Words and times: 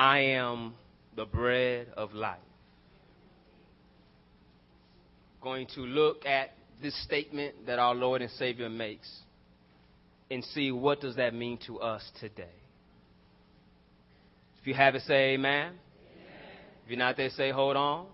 I 0.00 0.20
am 0.20 0.72
the 1.14 1.26
bread 1.26 1.88
of 1.94 2.14
life. 2.14 2.38
Going 5.42 5.66
to 5.74 5.80
look 5.80 6.24
at 6.24 6.54
this 6.80 6.98
statement 7.04 7.66
that 7.66 7.78
our 7.78 7.94
Lord 7.94 8.22
and 8.22 8.30
Savior 8.30 8.70
makes 8.70 9.14
and 10.30 10.42
see 10.42 10.72
what 10.72 11.02
does 11.02 11.16
that 11.16 11.34
mean 11.34 11.58
to 11.66 11.80
us 11.80 12.02
today. 12.18 12.56
If 14.62 14.66
you 14.66 14.72
have 14.72 14.94
it, 14.94 15.02
say 15.02 15.34
amen. 15.34 15.66
amen. 15.66 15.76
If 16.84 16.90
you're 16.90 16.98
not 16.98 17.18
there, 17.18 17.28
say 17.28 17.50
hold 17.50 17.76
on. 17.76 18.06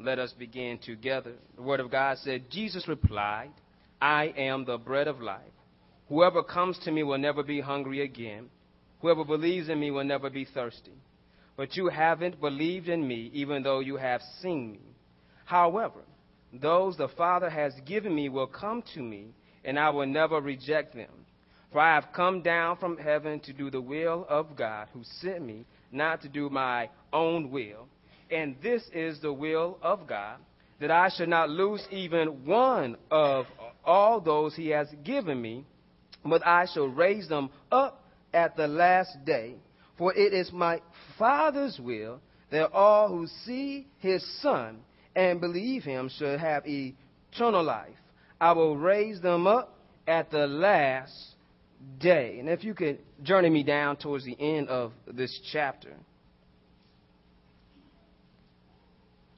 Let 0.00 0.18
us 0.18 0.32
begin 0.36 0.78
together. 0.78 1.34
The 1.54 1.62
Word 1.62 1.78
of 1.78 1.88
God 1.88 2.18
said, 2.18 2.50
Jesus 2.50 2.88
replied, 2.88 3.50
I 4.02 4.34
am 4.36 4.64
the 4.64 4.78
bread 4.78 5.06
of 5.06 5.20
life. 5.20 5.38
Whoever 6.08 6.42
comes 6.42 6.80
to 6.80 6.90
me 6.90 7.04
will 7.04 7.18
never 7.18 7.44
be 7.44 7.60
hungry 7.60 8.02
again. 8.02 8.48
Whoever 9.04 9.22
believes 9.22 9.68
in 9.68 9.78
me 9.78 9.90
will 9.90 10.04
never 10.04 10.30
be 10.30 10.46
thirsty. 10.46 10.94
But 11.58 11.76
you 11.76 11.88
haven't 11.88 12.40
believed 12.40 12.88
in 12.88 13.06
me, 13.06 13.30
even 13.34 13.62
though 13.62 13.80
you 13.80 13.98
have 13.98 14.22
seen 14.40 14.72
me. 14.72 14.80
However, 15.44 16.00
those 16.54 16.96
the 16.96 17.08
Father 17.08 17.50
has 17.50 17.74
given 17.84 18.14
me 18.14 18.30
will 18.30 18.46
come 18.46 18.82
to 18.94 19.02
me, 19.02 19.34
and 19.62 19.78
I 19.78 19.90
will 19.90 20.06
never 20.06 20.40
reject 20.40 20.94
them. 20.94 21.10
For 21.70 21.82
I 21.82 21.96
have 21.96 22.14
come 22.16 22.40
down 22.40 22.78
from 22.78 22.96
heaven 22.96 23.40
to 23.40 23.52
do 23.52 23.70
the 23.70 23.78
will 23.78 24.24
of 24.26 24.56
God 24.56 24.88
who 24.94 25.02
sent 25.20 25.44
me, 25.44 25.66
not 25.92 26.22
to 26.22 26.30
do 26.30 26.48
my 26.48 26.88
own 27.12 27.50
will. 27.50 27.86
And 28.30 28.56
this 28.62 28.84
is 28.94 29.20
the 29.20 29.34
will 29.34 29.76
of 29.82 30.06
God, 30.06 30.38
that 30.80 30.90
I 30.90 31.10
should 31.14 31.28
not 31.28 31.50
lose 31.50 31.86
even 31.90 32.46
one 32.46 32.96
of 33.10 33.44
all 33.84 34.22
those 34.22 34.56
he 34.56 34.68
has 34.68 34.88
given 35.04 35.42
me, 35.42 35.66
but 36.24 36.46
I 36.46 36.64
shall 36.72 36.86
raise 36.86 37.28
them 37.28 37.50
up 37.70 38.00
at 38.34 38.56
the 38.56 38.66
last 38.66 39.24
day. 39.24 39.54
For 39.96 40.12
it 40.14 40.34
is 40.34 40.52
my 40.52 40.80
Father's 41.18 41.78
will 41.78 42.20
that 42.50 42.72
all 42.72 43.08
who 43.08 43.26
see 43.44 43.86
his 43.98 44.24
Son 44.42 44.80
and 45.14 45.40
believe 45.40 45.84
him 45.84 46.10
should 46.18 46.40
have 46.40 46.64
eternal 46.66 47.62
life. 47.62 47.94
I 48.40 48.52
will 48.52 48.76
raise 48.76 49.20
them 49.20 49.46
up 49.46 49.78
at 50.06 50.30
the 50.30 50.46
last 50.46 51.12
day. 51.98 52.38
And 52.38 52.48
if 52.48 52.64
you 52.64 52.74
could 52.74 52.98
journey 53.22 53.50
me 53.50 53.62
down 53.62 53.96
towards 53.96 54.24
the 54.24 54.36
end 54.38 54.68
of 54.68 54.92
this 55.06 55.40
chapter, 55.52 55.94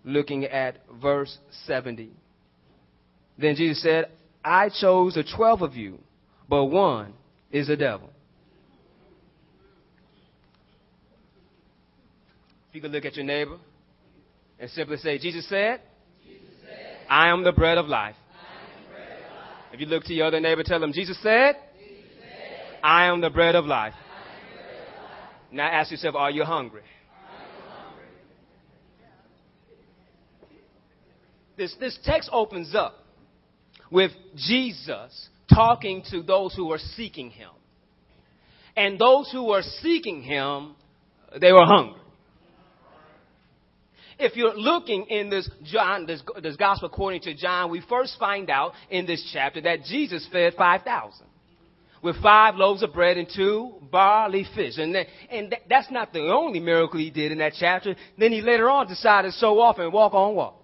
looking 0.04 0.44
at 0.44 0.78
verse 1.02 1.36
70. 1.66 2.10
Then 3.38 3.56
Jesus 3.56 3.82
said, 3.82 4.06
I 4.44 4.70
chose 4.70 5.14
the 5.14 5.24
twelve 5.36 5.60
of 5.60 5.74
you, 5.74 5.98
but 6.48 6.66
one 6.66 7.12
is 7.50 7.68
a 7.68 7.76
devil. 7.76 8.10
You 12.76 12.82
could 12.82 12.90
look 12.90 13.06
at 13.06 13.16
your 13.16 13.24
neighbor 13.24 13.56
and 14.58 14.70
simply 14.70 14.98
say, 14.98 15.18
Jesus 15.18 15.48
said, 15.48 15.80
Jesus 16.22 16.44
said 16.60 16.98
I 17.08 17.30
am 17.30 17.42
the 17.42 17.52
bread 17.52 17.78
of 17.78 17.86
life. 17.86 18.16
Bread 18.90 19.02
of 19.02 19.34
life. 19.34 19.72
If 19.72 19.80
you 19.80 19.86
look 19.86 20.04
to 20.04 20.12
your 20.12 20.26
other 20.26 20.40
neighbor, 20.40 20.62
tell 20.62 20.78
them, 20.78 20.92
Jesus 20.92 21.16
said, 21.22 21.56
Jesus 21.78 22.04
said 22.20 22.78
I 22.84 23.06
am 23.06 23.22
the 23.22 23.30
bread 23.30 23.54
of 23.54 23.64
life. 23.64 23.94
Bread 23.94 24.88
of 24.88 25.04
life. 25.04 25.52
Now 25.52 25.66
ask 25.68 25.90
yourself, 25.90 26.16
are 26.16 26.30
you 26.30 26.44
hungry? 26.44 26.82
This, 31.56 31.74
this 31.80 31.98
text 32.04 32.28
opens 32.30 32.74
up 32.74 33.06
with 33.90 34.10
Jesus 34.34 35.30
talking 35.50 36.04
to 36.10 36.22
those 36.22 36.54
who 36.54 36.66
were 36.66 36.80
seeking 36.94 37.30
him. 37.30 37.48
And 38.76 38.98
those 38.98 39.30
who 39.32 39.44
were 39.44 39.62
seeking 39.62 40.20
him, 40.20 40.74
they 41.40 41.52
were 41.52 41.64
hungry. 41.64 42.02
If 44.18 44.34
you're 44.34 44.56
looking 44.56 45.04
in 45.06 45.28
this 45.28 45.48
John, 45.64 46.06
this, 46.06 46.22
this 46.42 46.56
gospel 46.56 46.88
according 46.88 47.20
to 47.22 47.34
John, 47.34 47.70
we 47.70 47.82
first 47.86 48.16
find 48.18 48.48
out 48.48 48.72
in 48.90 49.04
this 49.04 49.28
chapter 49.32 49.60
that 49.62 49.84
Jesus 49.84 50.26
fed 50.32 50.54
5,000 50.56 51.26
with 52.02 52.22
five 52.22 52.54
loaves 52.54 52.82
of 52.82 52.94
bread 52.94 53.18
and 53.18 53.28
two 53.34 53.74
barley 53.90 54.46
fish. 54.54 54.78
And, 54.78 54.94
that, 54.94 55.06
and 55.30 55.50
that, 55.52 55.60
that's 55.68 55.90
not 55.90 56.12
the 56.12 56.30
only 56.32 56.60
miracle 56.60 56.98
he 56.98 57.10
did 57.10 57.32
in 57.32 57.38
that 57.38 57.54
chapter. 57.58 57.94
Then 58.18 58.32
he 58.32 58.40
later 58.40 58.70
on 58.70 58.86
decided 58.86 59.32
to 59.32 59.38
show 59.38 59.60
off 59.60 59.78
and 59.78 59.92
walk 59.92 60.14
on 60.14 60.34
walk. 60.34 60.62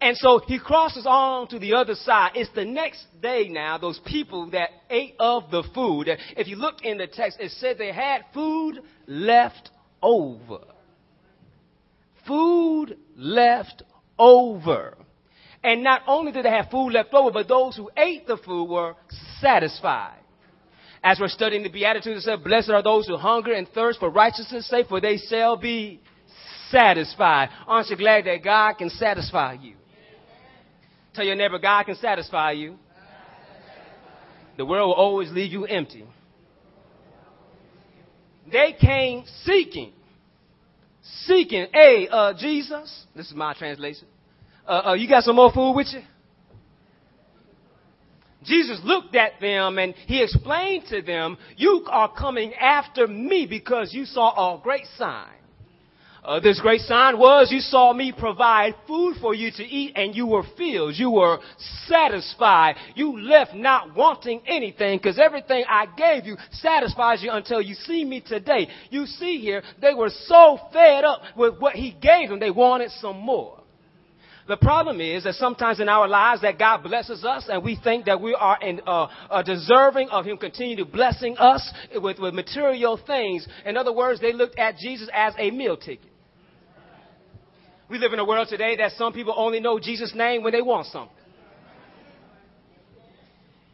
And 0.00 0.16
so 0.16 0.40
he 0.46 0.58
crosses 0.58 1.04
on 1.06 1.48
to 1.48 1.58
the 1.58 1.74
other 1.74 1.94
side. 1.94 2.30
It's 2.34 2.50
the 2.54 2.64
next 2.64 3.04
day 3.20 3.48
now, 3.50 3.76
those 3.76 4.00
people 4.06 4.50
that 4.52 4.70
ate 4.88 5.14
of 5.18 5.50
the 5.50 5.62
food. 5.74 6.08
If 6.38 6.48
you 6.48 6.56
look 6.56 6.76
in 6.82 6.96
the 6.96 7.06
text, 7.06 7.38
it 7.38 7.50
said 7.50 7.76
they 7.76 7.92
had 7.92 8.22
food 8.32 8.80
left 9.06 9.70
over 10.02 10.60
food 12.26 12.96
left 13.16 13.82
over. 14.18 14.96
And 15.62 15.82
not 15.82 16.02
only 16.06 16.32
did 16.32 16.44
they 16.44 16.50
have 16.50 16.70
food 16.70 16.90
left 16.90 17.12
over, 17.12 17.30
but 17.30 17.48
those 17.48 17.76
who 17.76 17.90
ate 17.96 18.26
the 18.26 18.38
food 18.38 18.64
were 18.64 18.94
satisfied. 19.40 20.18
As 21.02 21.18
we're 21.18 21.28
studying 21.28 21.62
the 21.62 21.70
Beatitudes, 21.70 22.22
it 22.22 22.24
said, 22.24 22.44
Blessed 22.44 22.70
are 22.70 22.82
those 22.82 23.06
who 23.06 23.16
hunger 23.16 23.52
and 23.52 23.66
thirst 23.68 23.98
for 23.98 24.10
righteousness' 24.10 24.68
sake, 24.68 24.86
for 24.88 25.00
they 25.00 25.16
shall 25.16 25.56
be 25.56 26.00
satisfied. 26.70 27.48
Aren't 27.66 27.88
you 27.88 27.96
glad 27.96 28.26
that 28.26 28.42
God 28.44 28.74
can 28.74 28.90
satisfy 28.90 29.54
you? 29.54 29.74
Tell 31.14 31.24
your 31.24 31.36
neighbor, 31.36 31.58
God 31.58 31.84
can 31.84 31.96
satisfy 31.96 32.52
you. 32.52 32.76
The 34.56 34.64
world 34.66 34.88
will 34.88 34.94
always 34.94 35.30
leave 35.30 35.52
you 35.52 35.64
empty. 35.64 36.04
They 38.50 38.74
came 38.78 39.24
seeking 39.44 39.92
seeking, 41.02 41.66
hey, 41.72 42.08
uh, 42.10 42.34
Jesus, 42.36 43.06
this 43.14 43.26
is 43.26 43.34
my 43.34 43.54
translation. 43.54 44.06
Uh, 44.66 44.82
uh, 44.86 44.94
you 44.94 45.08
got 45.08 45.24
some 45.24 45.36
more 45.36 45.52
food 45.52 45.72
with 45.72 45.88
you? 45.92 46.02
Jesus 48.44 48.80
looked 48.84 49.14
at 49.14 49.40
them 49.40 49.78
and 49.78 49.94
he 50.06 50.22
explained 50.22 50.84
to 50.88 51.02
them, 51.02 51.36
You 51.56 51.86
are 51.90 52.12
coming 52.12 52.54
after 52.54 53.06
me 53.06 53.46
because 53.48 53.92
you 53.92 54.04
saw 54.06 54.56
a 54.56 54.62
great 54.62 54.86
sign. 54.96 55.28
Uh, 56.22 56.38
this 56.38 56.60
great 56.60 56.82
sign 56.82 57.18
was 57.18 57.50
you 57.50 57.60
saw 57.60 57.94
me 57.94 58.12
provide 58.16 58.74
food 58.86 59.16
for 59.20 59.34
you 59.34 59.50
to 59.50 59.64
eat 59.64 59.92
and 59.96 60.14
you 60.14 60.26
were 60.26 60.42
filled. 60.56 60.94
You 60.96 61.10
were 61.10 61.38
satisfied. 61.86 62.76
You 62.94 63.18
left 63.20 63.54
not 63.54 63.96
wanting 63.96 64.42
anything 64.46 64.98
because 64.98 65.18
everything 65.18 65.64
I 65.66 65.86
gave 65.96 66.26
you 66.26 66.36
satisfies 66.52 67.22
you 67.22 67.30
until 67.30 67.62
you 67.62 67.74
see 67.74 68.04
me 68.04 68.20
today. 68.20 68.68
You 68.90 69.06
see 69.06 69.38
here, 69.38 69.62
they 69.80 69.94
were 69.94 70.10
so 70.26 70.58
fed 70.72 71.04
up 71.04 71.22
with 71.36 71.58
what 71.58 71.74
he 71.74 71.96
gave 72.00 72.28
them, 72.28 72.38
they 72.38 72.50
wanted 72.50 72.90
some 72.90 73.18
more. 73.18 73.60
The 74.50 74.56
problem 74.56 75.00
is 75.00 75.22
that 75.24 75.34
sometimes 75.34 75.78
in 75.78 75.88
our 75.88 76.08
lives 76.08 76.42
that 76.42 76.58
God 76.58 76.82
blesses 76.82 77.24
us 77.24 77.46
and 77.48 77.62
we 77.62 77.78
think 77.82 78.06
that 78.06 78.20
we 78.20 78.34
are 78.34 78.58
in, 78.60 78.80
uh, 78.84 79.06
uh, 79.30 79.42
deserving 79.42 80.08
of 80.08 80.24
Him 80.24 80.38
continuing 80.38 80.78
to 80.78 80.84
blessing 80.84 81.36
us 81.38 81.72
with, 81.94 82.18
with 82.18 82.34
material 82.34 82.98
things. 83.06 83.46
In 83.64 83.76
other 83.76 83.92
words, 83.92 84.20
they 84.20 84.32
looked 84.32 84.58
at 84.58 84.76
Jesus 84.76 85.08
as 85.14 85.34
a 85.38 85.52
meal 85.52 85.76
ticket. 85.76 86.09
We 87.90 87.98
live 87.98 88.12
in 88.12 88.20
a 88.20 88.24
world 88.24 88.46
today 88.48 88.76
that 88.76 88.92
some 88.92 89.12
people 89.12 89.34
only 89.36 89.58
know 89.58 89.80
Jesus' 89.80 90.14
name 90.14 90.44
when 90.44 90.52
they 90.52 90.62
want 90.62 90.86
something. 90.86 91.16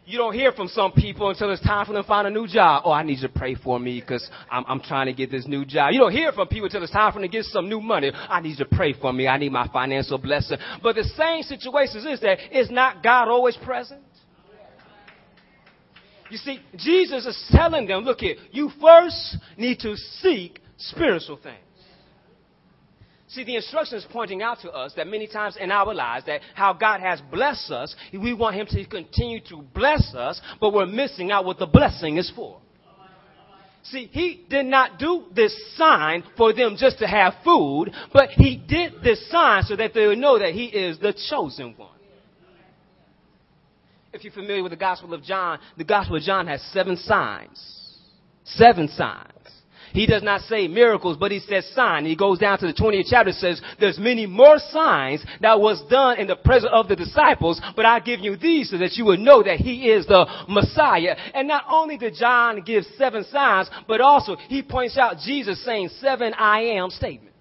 You 0.07 0.19
don't 0.19 0.33
hear 0.33 0.53
from 0.53 0.69
some 0.69 0.93
people 0.93 1.31
until 1.31 1.51
it's 1.51 1.61
time 1.63 1.85
for 1.85 1.93
them 1.93 2.03
to 2.03 2.07
find 2.07 2.29
a 2.29 2.31
new 2.31 2.47
job. 2.47 2.83
Oh, 2.87 2.93
I 2.93 3.03
need 3.03 3.19
you 3.19 3.27
to 3.27 3.35
pray 3.35 3.57
for 3.57 3.79
me 3.79 4.01
because 4.01 4.27
I'm, 4.49 4.65
I'm 4.69 4.81
trying 4.81 5.07
to 5.07 5.13
get 5.13 5.33
this 5.33 5.49
new 5.49 5.65
job. 5.65 5.93
You 5.93 5.99
don't 5.99 6.13
hear 6.13 6.33
from 6.33 6.47
people 6.47 6.67
until 6.67 6.83
it's 6.85 6.93
time 6.93 7.13
for 7.13 7.19
them 7.19 7.29
to 7.29 7.37
get 7.37 7.45
some 7.47 7.69
new 7.69 7.81
money. 7.81 8.13
I 8.15 8.41
need 8.41 8.51
you 8.51 8.65
to 8.65 8.77
pray 8.77 8.95
for 8.95 9.13
me. 9.13 9.27
I 9.27 9.37
need 9.37 9.51
my 9.51 9.69
financial 9.69 10.17
blessing. 10.17 10.59
But 10.81 10.95
the 10.95 11.05
same 11.05 11.43
situation 11.43 12.07
is 12.07 12.21
that 12.21 12.39
is 12.57 12.71
not 12.71 13.03
God 13.03 13.29
always 13.29 13.57
present? 13.57 14.01
You 16.31 16.39
see, 16.39 16.61
Jesus 16.77 17.27
is 17.27 17.49
telling 17.51 17.87
them, 17.87 18.05
look 18.05 18.21
here, 18.21 18.37
you 18.53 18.71
first 18.81 19.39
need 19.59 19.81
to 19.81 19.97
seek 19.97 20.61
spiritual 20.79 21.39
things. 21.43 21.66
See, 23.29 23.43
the 23.43 23.57
instruction 23.57 23.99
is 23.99 24.07
pointing 24.11 24.43
out 24.43 24.61
to 24.61 24.71
us 24.71 24.93
that 24.95 25.09
many 25.09 25.27
times 25.27 25.57
in 25.57 25.73
our 25.73 25.93
lives 25.93 26.27
that 26.27 26.43
how 26.55 26.73
God 26.73 27.01
has 27.01 27.21
blessed 27.31 27.71
us, 27.73 27.95
we 28.13 28.33
want 28.33 28.55
Him 28.55 28.67
to 28.71 28.85
continue 28.87 29.41
to 29.49 29.63
bless 29.75 30.15
us, 30.15 30.41
but 30.61 30.73
we're 30.73 30.87
missing 30.87 31.33
out 31.33 31.45
what 31.45 31.59
the 31.59 31.67
blessing 31.67 32.19
is 32.19 32.31
for. 32.37 32.61
See, 33.83 34.09
He 34.13 34.45
did 34.49 34.67
not 34.67 34.99
do 34.99 35.25
this 35.35 35.57
sign 35.77 36.23
for 36.37 36.53
them 36.53 36.77
just 36.79 36.99
to 37.01 37.07
have 37.07 37.35
food, 37.45 37.91
but 38.13 38.31
He 38.31 38.57
did 38.57 39.03
this 39.03 39.29
sign 39.29 39.65
so 39.65 39.75
that 39.75 39.93
they 39.93 40.07
would 40.07 40.19
know 40.19 40.39
that 40.39 40.53
He 40.53 40.67
is 40.67 40.99
the 40.99 41.13
chosen 41.29 41.75
one. 41.77 41.91
If 44.13 44.25
you're 44.25 44.33
familiar 44.33 44.63
with 44.63 44.73
the 44.73 44.77
Gospel 44.77 45.13
of 45.15 45.23
John, 45.23 45.59
the 45.77 45.85
Gospel 45.85 46.17
of 46.17 46.23
John 46.23 46.47
has 46.47 46.63
seven 46.73 46.97
signs. 46.97 47.61
Seven 48.45 48.89
signs. 48.89 49.33
He 49.97 50.05
does 50.05 50.23
not 50.23 50.43
say 50.43 50.69
miracles, 50.69 51.17
but 51.19 51.33
he 51.33 51.41
says 51.41 51.67
sign. 51.75 52.05
He 52.05 52.17
goes 52.17 52.39
down 52.39 52.59
to 52.59 52.67
the 52.67 52.75
20th 52.75 53.07
chapter 53.09 53.33
says, 53.33 53.63
there's 53.81 53.99
many 53.99 54.27
more 54.27 54.59
signs 54.59 55.25
that 55.41 55.59
was 55.59 55.83
done 55.89 56.19
in 56.19 56.27
the 56.27 56.37
presence 56.37 56.71
of 56.71 56.87
the 56.89 56.97
disciples, 56.97 57.63
but 57.75 57.87
I 57.87 58.01
give 58.01 58.21
you 58.21 58.37
these 58.37 58.69
so 58.69 58.77
that 58.77 58.93
you 58.97 59.07
would 59.07 59.21
know 59.21 59.43
that 59.43 59.57
he 59.57 59.89
is 59.89 60.05
the 60.05 60.27
Messiah. 60.51 61.17
And 61.33 61.49
not 61.49 61.65
only 61.67 61.97
did 61.97 62.13
John 62.13 62.61
give 62.61 62.85
seven 62.99 63.25
signs, 63.25 63.71
but 63.89 64.03
also 64.03 64.37
he 64.37 64.63
points 64.63 64.99
out 64.99 65.17
Jesus 65.25 65.65
saying 65.65 65.89
seven 65.99 66.35
I 66.35 66.61
am 66.77 66.91
statements. 66.91 67.33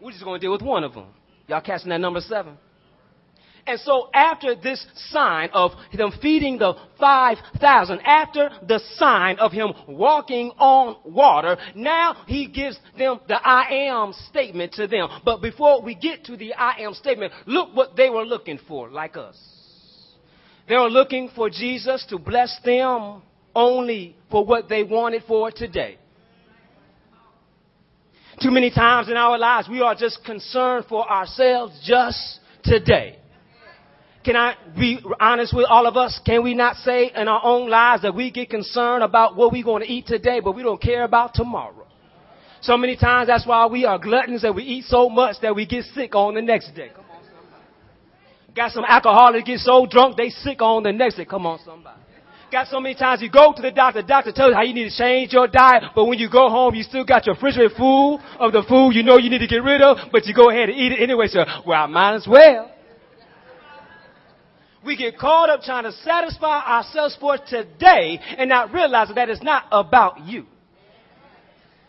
We're 0.00 0.12
just 0.12 0.24
going 0.24 0.40
to 0.40 0.42
deal 0.42 0.52
with 0.52 0.62
one 0.62 0.84
of 0.84 0.94
them. 0.94 1.08
Y'all 1.48 1.60
catching 1.60 1.90
that 1.90 2.00
number 2.00 2.22
seven? 2.22 2.56
And 3.66 3.80
so 3.80 4.08
after 4.14 4.54
this 4.54 4.86
sign 5.10 5.50
of 5.52 5.72
them 5.92 6.12
feeding 6.22 6.58
the 6.58 6.74
5,000, 7.00 8.00
after 8.00 8.50
the 8.66 8.80
sign 8.94 9.38
of 9.38 9.50
him 9.50 9.72
walking 9.88 10.52
on 10.56 10.96
water, 11.04 11.56
now 11.74 12.24
he 12.28 12.46
gives 12.46 12.78
them 12.96 13.18
the 13.26 13.34
I 13.34 13.88
am 13.88 14.12
statement 14.28 14.74
to 14.74 14.86
them. 14.86 15.08
But 15.24 15.42
before 15.42 15.82
we 15.82 15.96
get 15.96 16.24
to 16.26 16.36
the 16.36 16.54
I 16.54 16.82
am 16.82 16.94
statement, 16.94 17.32
look 17.46 17.74
what 17.74 17.96
they 17.96 18.08
were 18.08 18.24
looking 18.24 18.60
for, 18.68 18.88
like 18.88 19.16
us. 19.16 19.36
They 20.68 20.76
were 20.76 20.90
looking 20.90 21.30
for 21.34 21.50
Jesus 21.50 22.06
to 22.10 22.18
bless 22.18 22.56
them 22.64 23.22
only 23.54 24.16
for 24.30 24.44
what 24.44 24.68
they 24.68 24.84
wanted 24.84 25.24
for 25.26 25.50
today. 25.50 25.98
Too 28.40 28.50
many 28.50 28.70
times 28.70 29.08
in 29.08 29.16
our 29.16 29.38
lives, 29.38 29.68
we 29.68 29.80
are 29.80 29.94
just 29.94 30.22
concerned 30.24 30.84
for 30.88 31.10
ourselves 31.10 31.80
just 31.84 32.40
today. 32.62 33.16
Can 34.26 34.34
I 34.34 34.56
be 34.76 34.98
honest 35.20 35.54
with 35.54 35.66
all 35.68 35.86
of 35.86 35.96
us? 35.96 36.20
Can 36.26 36.42
we 36.42 36.52
not 36.52 36.74
say 36.78 37.12
in 37.14 37.28
our 37.28 37.40
own 37.44 37.70
lives 37.70 38.02
that 38.02 38.12
we 38.12 38.32
get 38.32 38.50
concerned 38.50 39.04
about 39.04 39.36
what 39.36 39.52
we're 39.52 39.62
going 39.62 39.84
to 39.84 39.88
eat 39.88 40.08
today, 40.08 40.40
but 40.40 40.56
we 40.56 40.64
don't 40.64 40.82
care 40.82 41.04
about 41.04 41.32
tomorrow? 41.32 41.86
So 42.60 42.76
many 42.76 42.96
times 42.96 43.28
that's 43.28 43.46
why 43.46 43.66
we 43.66 43.84
are 43.84 44.00
gluttons 44.00 44.42
and 44.42 44.56
we 44.56 44.64
eat 44.64 44.86
so 44.86 45.08
much 45.08 45.36
that 45.42 45.54
we 45.54 45.64
get 45.64 45.84
sick 45.94 46.16
on 46.16 46.34
the 46.34 46.42
next 46.42 46.74
day. 46.74 46.90
On. 46.98 47.04
Got 48.52 48.72
some 48.72 48.84
alcoholics 48.88 49.46
get 49.46 49.60
so 49.60 49.86
drunk 49.88 50.16
they 50.16 50.30
sick 50.30 50.60
on 50.60 50.82
the 50.82 50.92
next 50.92 51.14
day. 51.14 51.24
Come 51.24 51.46
on, 51.46 51.60
somebody. 51.64 52.00
Got 52.50 52.66
so 52.66 52.80
many 52.80 52.96
times 52.96 53.22
you 53.22 53.30
go 53.30 53.52
to 53.54 53.62
the 53.62 53.70
doctor, 53.70 54.02
the 54.02 54.08
doctor 54.08 54.32
tells 54.32 54.50
you 54.50 54.54
how 54.56 54.62
you 54.62 54.74
need 54.74 54.90
to 54.90 54.96
change 54.96 55.34
your 55.34 55.46
diet, 55.46 55.84
but 55.94 56.06
when 56.06 56.18
you 56.18 56.28
go 56.28 56.48
home, 56.48 56.74
you 56.74 56.82
still 56.82 57.04
got 57.04 57.26
your 57.26 57.36
refrigerator 57.36 57.72
full 57.76 58.20
of 58.40 58.52
the 58.52 58.64
food 58.68 58.90
you 58.90 59.04
know 59.04 59.18
you 59.18 59.30
need 59.30 59.38
to 59.38 59.46
get 59.46 59.62
rid 59.62 59.82
of, 59.82 59.98
but 60.10 60.26
you 60.26 60.34
go 60.34 60.50
ahead 60.50 60.68
and 60.68 60.76
eat 60.76 60.90
it 60.90 61.00
anyway. 61.00 61.28
So, 61.28 61.44
well, 61.64 61.84
I 61.84 61.86
might 61.86 62.16
as 62.16 62.26
well. 62.28 62.72
We 64.86 64.96
get 64.96 65.18
caught 65.18 65.50
up 65.50 65.62
trying 65.62 65.84
to 65.84 65.92
satisfy 65.92 66.60
ourselves 66.60 67.16
for 67.20 67.36
today 67.38 68.20
and 68.38 68.48
not 68.48 68.72
realizing 68.72 69.16
that 69.16 69.28
it's 69.28 69.42
not 69.42 69.64
about 69.72 70.20
you. 70.20 70.46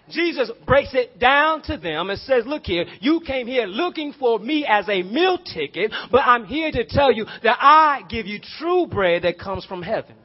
Jesus 0.09 0.49
breaks 0.65 0.93
it 0.93 1.19
down 1.19 1.61
to 1.63 1.77
them 1.77 2.09
and 2.09 2.17
says, 2.19 2.45
look 2.45 2.63
here, 2.63 2.85
you 3.01 3.21
came 3.25 3.45
here 3.45 3.65
looking 3.65 4.13
for 4.13 4.39
me 4.39 4.65
as 4.65 4.87
a 4.87 5.03
meal 5.03 5.37
ticket, 5.37 5.91
but 6.11 6.21
I'm 6.25 6.45
here 6.45 6.71
to 6.71 6.85
tell 6.87 7.11
you 7.11 7.25
that 7.43 7.57
I 7.59 8.03
give 8.09 8.25
you 8.25 8.39
true 8.57 8.87
bread 8.87 9.23
that 9.23 9.37
comes 9.37 9.65
from 9.65 9.81
heaven. 9.81 10.15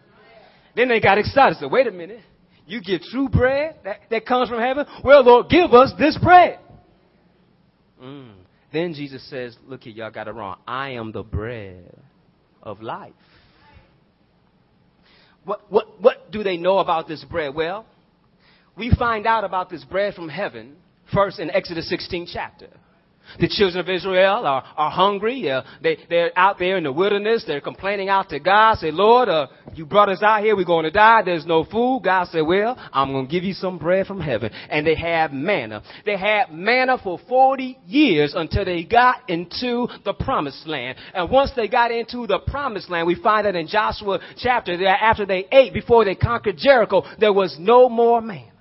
Then 0.76 0.88
they 0.88 1.00
got 1.00 1.18
excited. 1.18 1.58
Said, 1.58 1.70
wait 1.70 1.86
a 1.86 1.90
minute. 1.90 2.20
You 2.64 2.80
give 2.80 3.02
true 3.02 3.28
bread 3.28 3.76
that, 3.84 4.00
that 4.10 4.24
comes 4.24 4.48
from 4.48 4.60
heaven? 4.60 4.86
Well, 5.04 5.24
Lord, 5.24 5.48
give 5.50 5.74
us 5.74 5.92
this 5.98 6.16
bread. 6.16 6.60
Mm. 8.00 8.34
Then 8.72 8.94
Jesus 8.94 9.28
says, 9.28 9.56
look 9.66 9.82
here, 9.82 9.92
y'all 9.92 10.10
got 10.10 10.28
it 10.28 10.32
wrong. 10.32 10.58
I 10.66 10.90
am 10.90 11.12
the 11.12 11.24
bread 11.24 12.01
of 12.62 12.80
life. 12.82 13.12
What, 15.44 15.70
what, 15.70 16.00
what 16.00 16.30
do 16.30 16.42
they 16.42 16.56
know 16.56 16.78
about 16.78 17.08
this 17.08 17.24
bread? 17.24 17.54
Well, 17.54 17.84
we 18.76 18.94
find 18.96 19.26
out 19.26 19.44
about 19.44 19.70
this 19.70 19.84
bread 19.84 20.14
from 20.14 20.28
heaven 20.28 20.76
first 21.12 21.38
in 21.38 21.50
Exodus 21.50 21.88
16 21.88 22.28
chapter. 22.32 22.68
The 23.40 23.48
children 23.48 23.80
of 23.80 23.88
Israel 23.88 24.46
are, 24.46 24.64
are 24.76 24.90
hungry. 24.90 25.50
Uh, 25.50 25.62
they, 25.82 25.98
they're 26.08 26.32
out 26.36 26.58
there 26.58 26.76
in 26.76 26.84
the 26.84 26.92
wilderness. 26.92 27.44
They're 27.46 27.60
complaining 27.60 28.08
out 28.08 28.28
to 28.30 28.38
God. 28.38 28.78
Say, 28.78 28.90
Lord, 28.90 29.28
uh, 29.28 29.46
you 29.74 29.86
brought 29.86 30.08
us 30.08 30.22
out 30.22 30.42
here. 30.42 30.54
We're 30.54 30.64
going 30.64 30.84
to 30.84 30.90
die. 30.90 31.22
There's 31.22 31.46
no 31.46 31.64
food. 31.64 32.02
God 32.04 32.28
said, 32.28 32.42
well, 32.42 32.76
I'm 32.92 33.12
going 33.12 33.26
to 33.26 33.30
give 33.30 33.44
you 33.44 33.54
some 33.54 33.78
bread 33.78 34.06
from 34.06 34.20
heaven. 34.20 34.50
And 34.68 34.86
they 34.86 34.94
have 34.96 35.32
manna. 35.32 35.82
They 36.04 36.16
had 36.16 36.52
manna 36.52 36.98
for 37.02 37.18
40 37.28 37.78
years 37.86 38.34
until 38.36 38.64
they 38.64 38.84
got 38.84 39.28
into 39.28 39.88
the 40.04 40.12
promised 40.12 40.66
land. 40.66 40.98
And 41.14 41.30
once 41.30 41.52
they 41.56 41.68
got 41.68 41.90
into 41.90 42.26
the 42.26 42.40
promised 42.40 42.90
land, 42.90 43.06
we 43.06 43.20
find 43.20 43.46
that 43.46 43.56
in 43.56 43.66
Joshua 43.66 44.20
chapter 44.36 44.76
that 44.76 45.02
after 45.02 45.24
they 45.24 45.46
ate, 45.50 45.72
before 45.72 46.04
they 46.04 46.14
conquered 46.14 46.56
Jericho, 46.58 47.02
there 47.18 47.32
was 47.32 47.56
no 47.58 47.88
more 47.88 48.20
manna. 48.20 48.51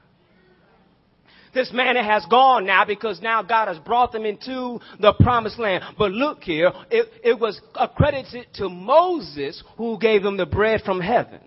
This 1.54 1.72
man 1.74 1.96
has 1.98 2.26
gone 2.28 2.66
now 2.66 2.86
because 2.86 3.22
now 3.22 3.44
God 3.44 3.68
has 3.68 3.78
brought 3.80 4.12
them 4.12 4.26
into 4.26 4.80
the 5.00 5.14
promised 5.20 5.60
land. 5.60 5.84
But 5.98 6.12
look 6.12 6.44
here, 6.44 6.72
it, 6.90 7.08
it 7.24 7.40
was 7.40 7.60
accredited 7.76 8.48
to 8.56 8.70
Moses 8.70 9.62
who 9.78 10.00
gave 10.00 10.24
them 10.24 10.38
the 10.38 10.46
bread 10.46 10.82
from 10.86 11.02
heaven. 11.02 11.40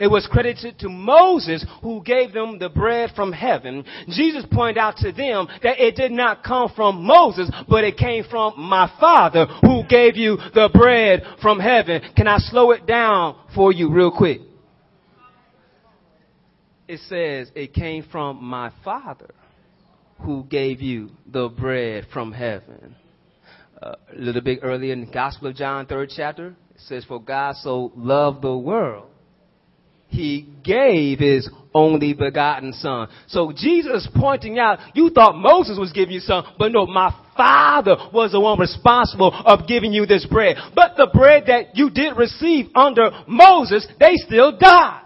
It 0.00 0.08
was 0.08 0.28
credited 0.30 0.78
to 0.80 0.88
Moses 0.88 1.64
who 1.82 2.02
gave 2.02 2.32
them 2.32 2.58
the 2.58 2.68
bread 2.68 3.10
from 3.14 3.32
heaven. 3.32 3.84
Jesus 4.08 4.44
pointed 4.50 4.78
out 4.78 4.96
to 4.98 5.12
them 5.12 5.48
that 5.62 5.80
it 5.80 5.96
did 5.96 6.12
not 6.12 6.42
come 6.42 6.70
from 6.74 7.04
Moses, 7.04 7.50
but 7.68 7.84
it 7.84 7.96
came 7.96 8.24
from 8.24 8.54
my 8.56 8.90
Father 9.00 9.46
who 9.62 9.84
gave 9.88 10.16
you 10.16 10.36
the 10.54 10.68
bread 10.72 11.22
from 11.40 11.60
heaven. 11.60 12.02
Can 12.16 12.26
I 12.26 12.38
slow 12.38 12.72
it 12.72 12.86
down 12.86 13.36
for 13.54 13.72
you 13.72 13.90
real 13.92 14.10
quick? 14.10 14.40
It 16.88 17.00
says 17.08 17.50
it 17.54 17.72
came 17.72 18.04
from 18.10 18.44
my 18.44 18.70
Father 18.84 19.30
who 20.20 20.44
gave 20.44 20.80
you 20.80 21.10
the 21.26 21.48
bread 21.48 22.06
from 22.12 22.32
heaven. 22.32 22.96
Uh, 23.80 23.94
a 24.12 24.18
little 24.18 24.40
bit 24.40 24.60
earlier 24.62 24.92
in 24.92 25.04
the 25.04 25.12
Gospel 25.12 25.48
of 25.48 25.56
John, 25.56 25.86
third 25.86 26.10
chapter, 26.14 26.48
it 26.74 26.80
says, 26.80 27.04
For 27.04 27.20
God 27.20 27.56
so 27.56 27.92
loved 27.94 28.42
the 28.42 28.56
world, 28.56 29.08
he 30.08 30.48
gave 30.64 31.18
his 31.18 31.48
only 31.74 32.14
begotten 32.14 32.72
son. 32.72 33.08
So 33.26 33.52
Jesus 33.54 34.08
pointing 34.14 34.58
out, 34.58 34.78
you 34.94 35.10
thought 35.10 35.36
Moses 35.36 35.78
was 35.78 35.92
giving 35.92 36.14
you 36.14 36.20
son, 36.20 36.44
but 36.58 36.72
no, 36.72 36.86
my 36.86 37.14
father 37.36 37.96
was 38.12 38.32
the 38.32 38.40
one 38.40 38.58
responsible 38.58 39.30
of 39.32 39.68
giving 39.68 39.92
you 39.92 40.06
this 40.06 40.26
bread. 40.26 40.56
But 40.74 40.96
the 40.96 41.10
bread 41.12 41.44
that 41.48 41.76
you 41.76 41.90
did 41.90 42.16
receive 42.16 42.66
under 42.74 43.10
Moses, 43.28 43.86
they 44.00 44.14
still 44.16 44.56
died. 44.56 45.02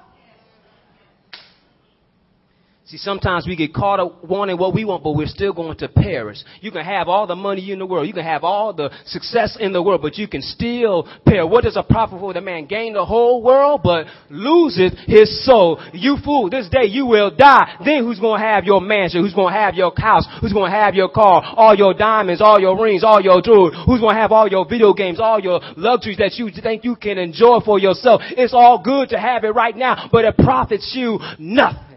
See, 2.91 2.97
sometimes 2.97 3.47
we 3.47 3.55
get 3.55 3.73
caught 3.73 4.01
up 4.01 4.25
wanting 4.25 4.59
what 4.59 4.75
we 4.75 4.85
want, 4.85 5.05
but 5.05 5.13
we're 5.13 5.29
still 5.29 5.53
going 5.53 5.79
to 5.79 5.87
perish. 5.89 6.39
You 6.61 6.73
can 6.73 6.85
have 6.85 7.07
all 7.07 7.25
the 7.25 7.37
money 7.37 7.71
in 7.71 7.79
the 7.79 7.87
world. 7.87 8.09
You 8.09 8.13
can 8.13 8.25
have 8.25 8.43
all 8.43 8.73
the 8.73 8.91
success 9.05 9.57
in 9.61 9.73
the 9.73 9.81
world, 9.81 10.03
but 10.03 10.19
you 10.19 10.27
can 10.27 10.43
still 10.43 11.07
perish. 11.25 11.49
What 11.49 11.63
does 11.63 11.77
a 11.77 11.85
profit 11.85 12.19
for 12.19 12.35
the 12.35 12.41
man 12.41 12.67
gain 12.67 12.95
the 12.95 13.05
whole 13.05 13.45
world, 13.45 13.83
but 13.85 14.07
loseth 14.29 14.95
his 15.07 15.47
soul? 15.47 15.81
You 15.93 16.17
fool, 16.25 16.51
this 16.51 16.69
day 16.69 16.87
you 16.87 17.07
will 17.07 17.31
die. 17.31 17.77
Then 17.85 18.03
who's 18.03 18.19
going 18.19 18.41
to 18.41 18.45
have 18.45 18.65
your 18.65 18.81
mansion? 18.81 19.23
Who's 19.23 19.35
going 19.35 19.55
to 19.55 19.61
have 19.61 19.77
your 19.77 19.93
house? 19.97 20.27
Who's 20.41 20.53
going 20.53 20.73
to 20.73 20.77
have 20.77 20.97
your 20.97 21.11
car? 21.11 21.45
All 21.45 21.77
your 21.77 21.95
diamonds, 21.95 22.41
all 22.41 22.59
your 22.59 22.77
rings, 22.83 23.05
all 23.05 23.21
your 23.21 23.41
jewelry? 23.41 23.71
Who's 23.87 24.01
going 24.01 24.17
to 24.17 24.21
have 24.21 24.33
all 24.33 24.49
your 24.49 24.69
video 24.69 24.95
games, 24.95 25.21
all 25.21 25.39
your 25.39 25.61
luxuries 25.77 26.19
that 26.19 26.35
you 26.35 26.51
think 26.51 26.83
you 26.83 26.97
can 26.97 27.19
enjoy 27.19 27.61
for 27.65 27.79
yourself? 27.79 28.21
It's 28.31 28.53
all 28.53 28.83
good 28.83 29.11
to 29.11 29.21
have 29.21 29.45
it 29.45 29.51
right 29.51 29.77
now, 29.77 30.09
but 30.11 30.25
it 30.25 30.37
profits 30.37 30.93
you 30.97 31.21
nothing. 31.39 31.90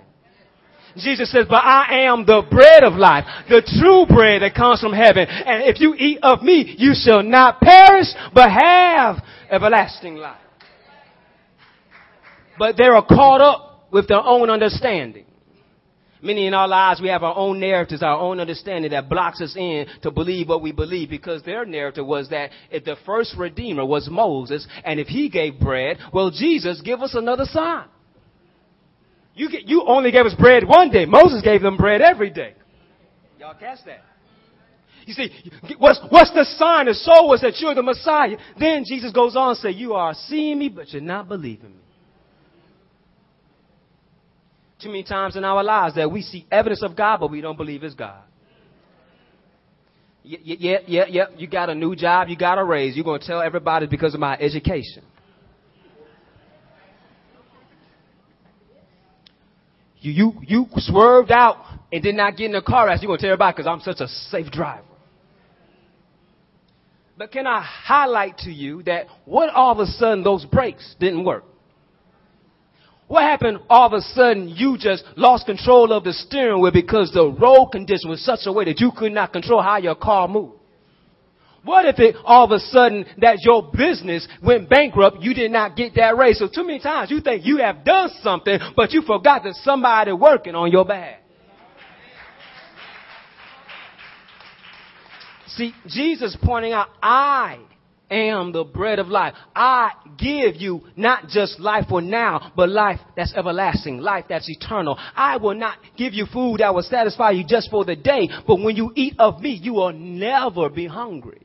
Jesus 0.98 1.32
says, 1.32 1.46
but 1.50 1.64
I 1.64 2.06
am 2.06 2.26
the 2.26 2.44
bread 2.50 2.84
of 2.84 2.94
life, 2.94 3.26
the 3.50 3.62
true 3.80 4.06
bread 4.06 4.44
that 4.44 4.54
comes 4.54 4.80
from 4.80 4.94
heaven. 4.94 5.28
And 5.28 5.64
if 5.64 5.82
you 5.82 5.96
eat 5.96 6.20
of 6.22 6.44
me, 6.44 6.76
you 6.78 6.94
shall 6.94 7.24
not 7.24 7.60
perish, 7.60 8.08
but 8.34 8.50
have 8.52 9.24
everlasting 9.50 10.16
life. 10.16 10.38
But 12.60 12.78
they 12.78 12.86
are 12.86 13.04
caught 13.06 13.42
up 13.42 13.88
with 13.92 14.08
their 14.08 14.22
own 14.22 14.50
understanding. 14.50 15.26
Many 16.22 16.48
in 16.48 16.54
our 16.54 16.70
lives, 16.70 17.02
we 17.02 17.10
have 17.10 17.24
our 17.24 17.36
own 17.36 17.60
narratives, 17.60 18.02
our 18.02 18.18
own 18.18 18.40
understanding 18.40 18.92
that 18.92 19.10
blocks 19.10 19.42
us 19.42 19.56
in 19.58 19.88
to 20.04 20.12
believe 20.12 20.48
what 20.48 20.62
we 20.62 20.72
believe 20.72 21.10
because 21.10 21.44
their 21.44 21.66
narrative 21.66 22.06
was 22.06 22.30
that 22.30 22.52
if 22.72 22.86
the 22.86 22.96
first 23.06 23.36
Redeemer 23.38 23.86
was 23.86 24.08
Moses 24.10 24.66
and 24.86 25.02
if 25.02 25.08
he 25.08 25.28
gave 25.28 25.60
bread, 25.60 25.98
well, 26.14 26.32
Jesus, 26.32 26.82
give 26.82 27.02
us 27.02 27.14
another 27.14 27.44
sign. 27.46 27.88
You, 29.36 29.50
get, 29.50 29.68
you 29.68 29.84
only 29.88 30.12
gave 30.12 30.26
us 30.26 30.36
bread 30.36 30.68
one 30.68 30.92
day. 30.92 31.06
Moses 31.06 31.42
gave 31.42 31.62
them 31.62 31.78
bread 31.78 32.02
every 32.02 32.30
day. 32.30 32.54
Y'all 33.40 33.56
catch 33.56 33.80
that? 33.86 34.02
You 35.06 35.14
see, 35.14 35.30
what's, 35.80 36.00
what's 36.10 36.32
the 36.32 36.46
sign? 36.58 36.86
The 36.86 36.94
soul 36.94 37.28
was 37.28 37.42
that 37.42 37.60
you're 37.60 37.76
the 37.76 37.84
Messiah. 37.84 38.38
Then 38.58 38.86
Jesus 38.86 39.12
goes 39.12 39.36
on 39.36 39.50
and 39.50 39.58
say, 39.58 39.72
you 39.72 39.94
are 39.94 40.14
seeing 40.14 40.60
me, 40.60 40.70
but 40.70 40.90
you're 40.94 41.02
not 41.02 41.28
believing 41.28 41.72
me. 41.72 41.78
Too 44.82 44.90
many 44.90 45.04
times 45.04 45.36
in 45.36 45.44
our 45.44 45.64
lives 45.64 45.96
that 45.96 46.12
we 46.12 46.22
see 46.22 46.46
evidence 46.52 46.84
of 46.84 46.96
God, 46.96 47.20
but 47.20 47.32
we 47.32 47.42
don't 47.42 47.58
believe 47.58 47.84
it's 47.84 47.96
God. 47.96 48.22
Yeah, 50.24 50.40
yeah, 50.44 50.78
yeah, 50.88 51.06
yeah. 51.10 51.26
You 51.36 51.48
got 51.48 51.70
a 51.70 51.76
new 51.76 51.96
job, 51.96 52.30
you 52.30 52.38
got 52.38 52.58
a 52.58 52.64
raise. 52.64 52.96
You're 52.96 53.04
going 53.04 53.20
to 53.20 53.28
tell 53.28 53.42
everybody 53.42 53.88
because 53.88 54.14
of 54.14 54.22
my 54.22 54.38
education. 54.38 55.04
You, 60.04 60.34
you, 60.44 60.66
you 60.66 60.68
swerved 60.76 61.32
out 61.32 61.58
and 61.92 62.04
did 62.04 62.16
not 62.16 62.36
get 62.36 62.48
in 62.48 62.52
the 62.52 62.62
car 62.62 62.90
accident, 62.90 63.04
you're 63.04 63.08
going 63.10 63.20
to 63.20 63.22
tell 63.22 63.32
everybody 63.34 63.56
because 63.56 63.68
I'm 63.68 63.80
such 63.80 64.02
a 64.02 64.08
safe 64.08 64.52
driver. 64.52 64.84
But 67.18 67.32
can 67.32 67.48
I 67.48 67.62
highlight 67.62 68.40
to 68.40 68.52
you 68.52 68.84
that 68.84 69.08
what 69.24 69.50
all 69.50 69.72
of 69.72 69.80
a 69.80 69.86
sudden 69.86 70.24
those 70.24 70.46
brakes 70.46 70.96
didn't 71.00 71.24
work? 71.24 71.46
What 73.08 73.24
happened 73.24 73.60
all 73.70 73.88
of 73.88 73.94
a 73.94 74.02
sudden 74.02 74.50
you 74.50 74.78
just 74.78 75.04
lost 75.16 75.46
control 75.46 75.94
of 75.94 76.04
the 76.04 76.14
steering 76.14 76.62
wheel 76.62 76.72
because 76.72 77.12
the 77.14 77.28
road 77.28 77.68
condition 77.68 78.10
was 78.10 78.24
such 78.26 78.40
a 78.46 78.52
way 78.52 78.66
that 78.66 78.80
you 78.80 78.92
could 78.98 79.12
not 79.12 79.32
control 79.32 79.62
how 79.62 79.78
your 79.78 79.96
car 79.96 80.28
moved? 80.28 80.58
What 81.64 81.86
if 81.86 81.98
it 82.00 82.16
all 82.26 82.46
of 82.46 82.52
a 82.52 82.60
sudden 82.60 83.06
that 83.20 83.38
your 83.42 83.72
business 83.72 84.28
went 84.42 84.70
bankrupt, 84.70 85.22
you 85.22 85.34
did 85.34 85.52
not 85.52 85.78
get 85.78 85.96
that 85.96 86.18
raise? 86.18 86.40
So 86.40 86.48
too 86.54 86.66
many 86.66 86.80
times 86.80 87.10
you 87.10 87.22
think 87.22 87.46
you 87.46 87.58
have 87.58 87.86
done 87.86 88.10
something, 88.22 88.60
but 88.76 88.92
you 88.92 89.02
forgot 89.02 89.44
that 89.44 89.56
somebody 89.64 90.12
working 90.12 90.56
on 90.56 90.72
your 90.72 90.86
back. 90.86 91.22
See, 95.48 95.74
Jesus 95.88 96.36
pointing 96.42 96.74
out, 96.74 96.90
I 97.02 97.60
am 98.10 98.52
the 98.52 98.64
bread 98.64 99.00
of 99.00 99.08
life. 99.08 99.34
I 99.56 99.92
give 100.18 100.56
you 100.56 100.82
not 100.96 101.28
just 101.30 101.60
life 101.60 101.86
for 101.88 102.02
now, 102.02 102.52
but 102.56 102.70
life 102.70 103.00
that's 103.16 103.34
everlasting, 103.36 104.00
life 104.00 104.26
that's 104.28 104.50
eternal. 104.50 104.98
I 105.16 105.38
will 105.38 105.56
not 105.56 105.78
give 105.96 106.14
you 106.14 106.26
food 106.26 106.60
that 106.60 106.74
will 106.74 106.82
satisfy 106.82 107.32
you 107.32 107.46
just 107.48 107.70
for 107.70 107.86
the 107.86 107.96
day, 107.96 108.30
but 108.48 108.60
when 108.62 108.76
you 108.76 108.92
eat 108.96 109.16
of 109.20 109.42
me, 109.42 109.52
you 109.52 109.74
will 109.74 109.94
never 109.94 110.70
be 110.70 110.88
hungry. 110.88 111.43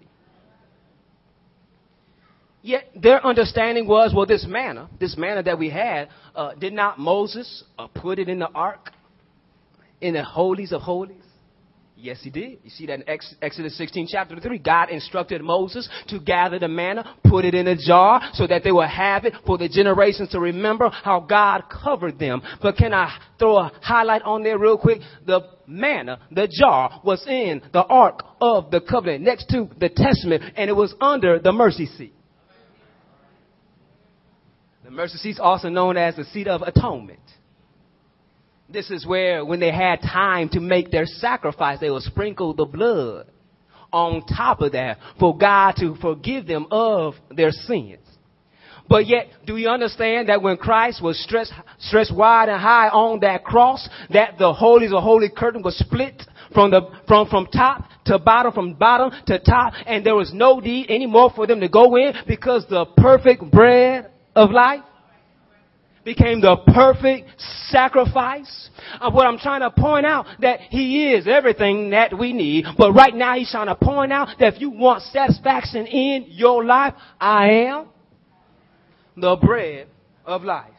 Yet 2.63 2.91
their 2.95 3.25
understanding 3.25 3.87
was, 3.87 4.13
well, 4.15 4.27
this 4.27 4.45
manna, 4.49 4.89
this 4.99 5.17
manna 5.17 5.43
that 5.45 5.59
we 5.59 5.71
had, 5.71 6.09
uh, 6.35 6.55
did 6.55 6.73
not 6.73 6.99
Moses 6.99 7.65
uh, 7.79 7.87
put 7.87 8.19
it 8.19 8.29
in 8.29 8.41
the 8.41 8.49
ark, 8.49 8.91
in 10.01 10.15
the 10.15 10.25
holies 10.25 10.73
of 10.73 10.83
holies? 10.83 11.23
Yes, 12.01 12.19
he 12.23 12.31
did. 12.31 12.61
You 12.63 12.71
see 12.71 12.87
that 12.87 13.01
in 13.01 13.19
Exodus 13.43 13.77
16, 13.77 14.07
chapter 14.09 14.39
3. 14.39 14.59
God 14.59 14.91
instructed 14.91 15.43
Moses 15.43 15.89
to 16.09 16.21
gather 16.21 16.57
the 16.57 16.69
manna, 16.69 17.17
put 17.25 17.45
it 17.45 17.55
in 17.55 17.67
a 17.67 17.77
jar, 17.77 18.21
so 18.35 18.47
that 18.47 18.63
they 18.63 18.71
will 18.71 18.87
have 18.87 19.25
it 19.25 19.35
for 19.45 19.59
the 19.59 19.69
generations 19.69 20.29
to 20.29 20.39
remember 20.39 20.91
how 20.91 21.19
God 21.19 21.65
covered 21.83 22.17
them. 22.21 22.41
But 22.63 22.77
can 22.77 22.95
I 22.95 23.19
throw 23.41 23.57
a 23.57 23.73
highlight 23.83 24.23
on 24.23 24.45
there 24.45 24.59
real 24.59 24.79
quick? 24.79 25.01
The 25.27 25.41
manna, 25.67 26.21
the 26.31 26.47
jar, 26.47 27.01
was 27.03 27.27
in 27.27 27.63
the 27.73 27.83
Ark 27.83 28.23
of 28.41 28.71
the 28.71 28.81
Covenant, 28.81 29.25
next 29.25 29.49
to 29.49 29.69
the 29.81 29.89
Testament, 29.89 30.45
and 30.57 30.71
it 30.71 30.75
was 30.75 30.95
under 31.01 31.41
the 31.41 31.51
mercy 31.51 31.87
seat. 31.87 32.15
The 34.89 34.95
mercy 34.95 35.19
seat 35.19 35.31
is 35.33 35.39
also 35.39 35.69
known 35.69 35.99
as 35.99 36.17
the 36.17 36.25
seat 36.25 36.49
of 36.49 36.63
atonement. 36.63 37.21
This 38.71 38.91
is 38.91 39.07
where, 39.07 39.45
when 39.45 39.61
they 39.61 39.71
had 39.71 40.01
time 40.01 40.49
to 40.51 40.61
make 40.61 40.91
their 40.91 41.05
sacrifice, 41.05 41.79
they 41.79 41.91
would 41.91 42.05
sprinkle 42.05 42.55
the 42.55 42.65
blood 42.65 43.27
on 43.93 44.25
top 44.25 44.63
of 44.63 44.73
that 44.73 44.97
for 45.21 45.37
God 45.37 45.75
to 45.81 45.95
forgive 45.97 46.47
them 46.47 46.69
of 46.71 47.17
their 47.31 47.51
sins. 47.51 47.99
But 48.89 49.07
yet, 49.07 49.27
do 49.45 49.53
we 49.53 49.67
understand 49.67 50.31
that 50.31 50.41
when 50.41 50.57
Christ 50.57 51.03
was 51.03 51.23
stretched, 51.23 51.53
stretched 51.81 52.15
wide 52.15 52.49
and 52.49 52.59
high 52.59 52.89
on 52.89 53.21
that 53.21 53.45
cross, 53.45 53.87
that 54.09 54.39
the 54.39 54.55
holies 54.55 54.95
of 54.95 55.03
holy 55.03 55.29
curtain 55.29 55.63
was 55.63 55.77
split 55.77 56.23
from 56.55 56.71
the, 56.71 56.81
from, 57.07 57.29
from 57.29 57.45
top 57.49 57.85
to 58.07 58.19
bottom, 58.19 58.55
from 58.55 58.73
bottom 58.73 59.11
to 59.27 59.39
top, 59.39 59.75
and 59.85 60.07
there 60.07 60.17
was 60.17 60.33
no 60.33 60.61
need 60.61 60.91
anymore 60.91 61.31
for 61.37 61.47
them 61.47 61.61
to 61.61 61.69
go 61.69 61.95
in 61.97 62.15
because 62.27 62.65
the 62.71 62.87
perfect 62.97 63.51
bread 63.51 64.13
of 64.39 64.53
life 64.53 64.83
became 66.05 66.41
the 66.41 66.57
perfect 66.73 67.29
sacrifice. 67.69 68.71
Uh, 69.01 69.11
what 69.11 69.27
I'm 69.27 69.39
trying 69.39 69.61
to 69.61 69.71
point 69.71 70.07
out 70.07 70.27
that 70.41 70.61
he 70.61 71.13
is 71.13 71.27
everything 71.27 71.91
that 71.91 72.17
we 72.17 72.33
need. 72.33 72.65
But 72.79 72.93
right 72.93 73.15
now 73.15 73.35
he's 73.35 73.51
trying 73.51 73.67
to 73.67 73.75
point 73.75 74.13
out 74.13 74.29
that 74.39 74.55
if 74.55 74.61
you 74.61 74.71
want 74.71 75.03
satisfaction 75.03 75.87
in 75.87 76.27
your 76.29 76.65
life, 76.65 76.95
I 77.21 77.51
am 77.51 77.89
the 79.17 79.37
bread 79.37 79.89
of 80.25 80.45
life. 80.45 80.78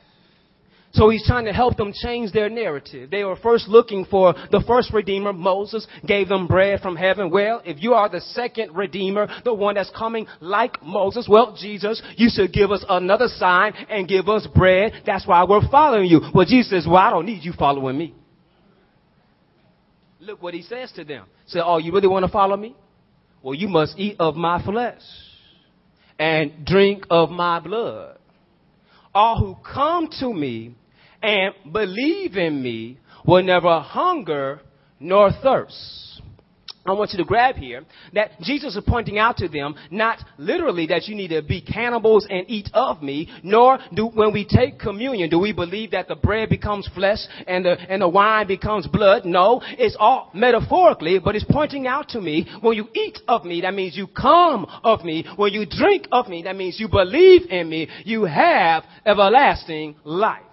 So 0.91 1.10
he's 1.10 1.25
trying 1.25 1.46
to 1.46 1.53
help 1.53 1.77
them 1.77 1.93
change 1.93 2.31
their 2.31 2.50
narrative. 2.50 3.12
They 3.12 3.24
were 3.24 3.36
first 3.36 3.67
looking 3.67 4.05
for 4.05 4.34
the 4.51 4.63
first 4.65 4.91
redeemer. 4.91 5.31
Moses 5.31 5.86
gave 6.08 6.29
them 6.29 6.48
bread 6.48 6.79
from 6.81 6.96
heaven. 6.96 7.29
Well, 7.29 7.62
if 7.63 7.81
you 7.81 7.93
are 7.93 8.10
the 8.10 8.22
second 8.22 8.75
redeemer, 8.75 9.27
the 9.46 9.53
one 9.53 9.75
that's 9.75 9.91
coming 9.91 10.25
like 10.41 10.81
Moses, 10.81 11.27
well, 11.29 11.55
Jesus, 11.60 12.01
you 12.15 12.29
should 12.34 12.51
give 12.51 12.72
us 12.72 12.84
another 12.89 13.27
sign 13.27 13.74
and 13.88 14.08
give 14.08 14.27
us 14.29 14.48
bread. 14.55 14.93
That's 15.05 15.27
why 15.27 15.43
we're 15.43 15.67
following 15.69 16.10
you. 16.10 16.22
Well, 16.34 16.48
Jesus 16.48 16.72
says, 16.72 16.88
well, 16.88 16.98
I 16.98 17.12
don't 17.12 17.27
need 17.27 17.46
you 17.46 17.53
following 17.53 17.98
me. 17.98 18.15
Look 20.19 20.41
what 20.41 20.55
he 20.55 20.63
says 20.63 20.91
to 20.93 21.03
them. 21.03 21.27
Say, 21.46 21.60
oh, 21.63 21.77
you 21.77 21.93
really 21.93 22.08
want 22.08 22.25
to 22.25 22.31
follow 22.31 22.58
me? 22.58 22.75
Well, 23.43 23.53
you 23.53 23.67
must 23.67 23.98
eat 23.98 24.15
of 24.19 24.36
my 24.36 24.63
flesh 24.63 25.01
and 26.17 26.65
drink 26.65 27.05
of 27.12 27.29
my 27.29 27.60
blood. 27.60 28.17
All 29.13 29.38
who 29.39 29.55
come 29.74 30.10
to 30.19 30.34
me 30.34 30.75
and 31.21 31.53
believe 31.71 32.38
in 32.38 32.61
me 32.61 32.99
will 33.25 33.43
never 33.43 33.79
hunger 33.79 34.61
nor 34.99 35.31
thirst. 35.31 36.09
I 36.85 36.93
want 36.93 37.11
you 37.11 37.17
to 37.17 37.25
grab 37.25 37.55
here 37.55 37.83
that 38.13 38.39
Jesus 38.41 38.75
is 38.75 38.83
pointing 38.88 39.19
out 39.19 39.38
to 39.38 39.47
them 39.47 39.75
not 39.91 40.17
literally 40.38 40.88
that 40.88 41.07
you 41.07 41.15
need 41.15 41.27
to 41.27 41.41
be 41.41 41.61
cannibals 41.61 42.25
and 42.29 42.49
eat 42.49 42.69
of 42.73 43.03
me, 43.03 43.29
nor 43.43 43.77
do 43.93 44.07
when 44.07 44.33
we 44.33 44.45
take 44.45 44.79
communion 44.79 45.29
do 45.29 45.38
we 45.38 45.53
believe 45.53 45.91
that 45.91 46.07
the 46.07 46.15
bread 46.15 46.49
becomes 46.49 46.89
flesh 46.95 47.19
and 47.47 47.65
the 47.65 47.71
and 47.71 48.01
the 48.01 48.07
wine 48.07 48.47
becomes 48.47 48.88
blood. 48.88 49.25
No, 49.25 49.61
it's 49.63 49.95
all 49.99 50.31
metaphorically, 50.33 51.19
but 51.19 51.35
it's 51.35 51.45
pointing 51.49 51.85
out 51.85 52.09
to 52.09 52.21
me 52.21 52.47
when 52.61 52.75
you 52.75 52.88
eat 52.95 53.19
of 53.27 53.45
me, 53.45 53.61
that 53.61 53.73
means 53.73 53.95
you 53.95 54.07
come 54.07 54.65
of 54.83 55.03
me. 55.03 55.25
When 55.35 55.53
you 55.53 55.65
drink 55.69 56.07
of 56.11 56.27
me, 56.27 56.43
that 56.43 56.55
means 56.55 56.79
you 56.79 56.88
believe 56.88 57.51
in 57.51 57.69
me. 57.69 57.88
You 58.05 58.23
have 58.23 58.83
everlasting 59.05 59.95
life 60.03 60.43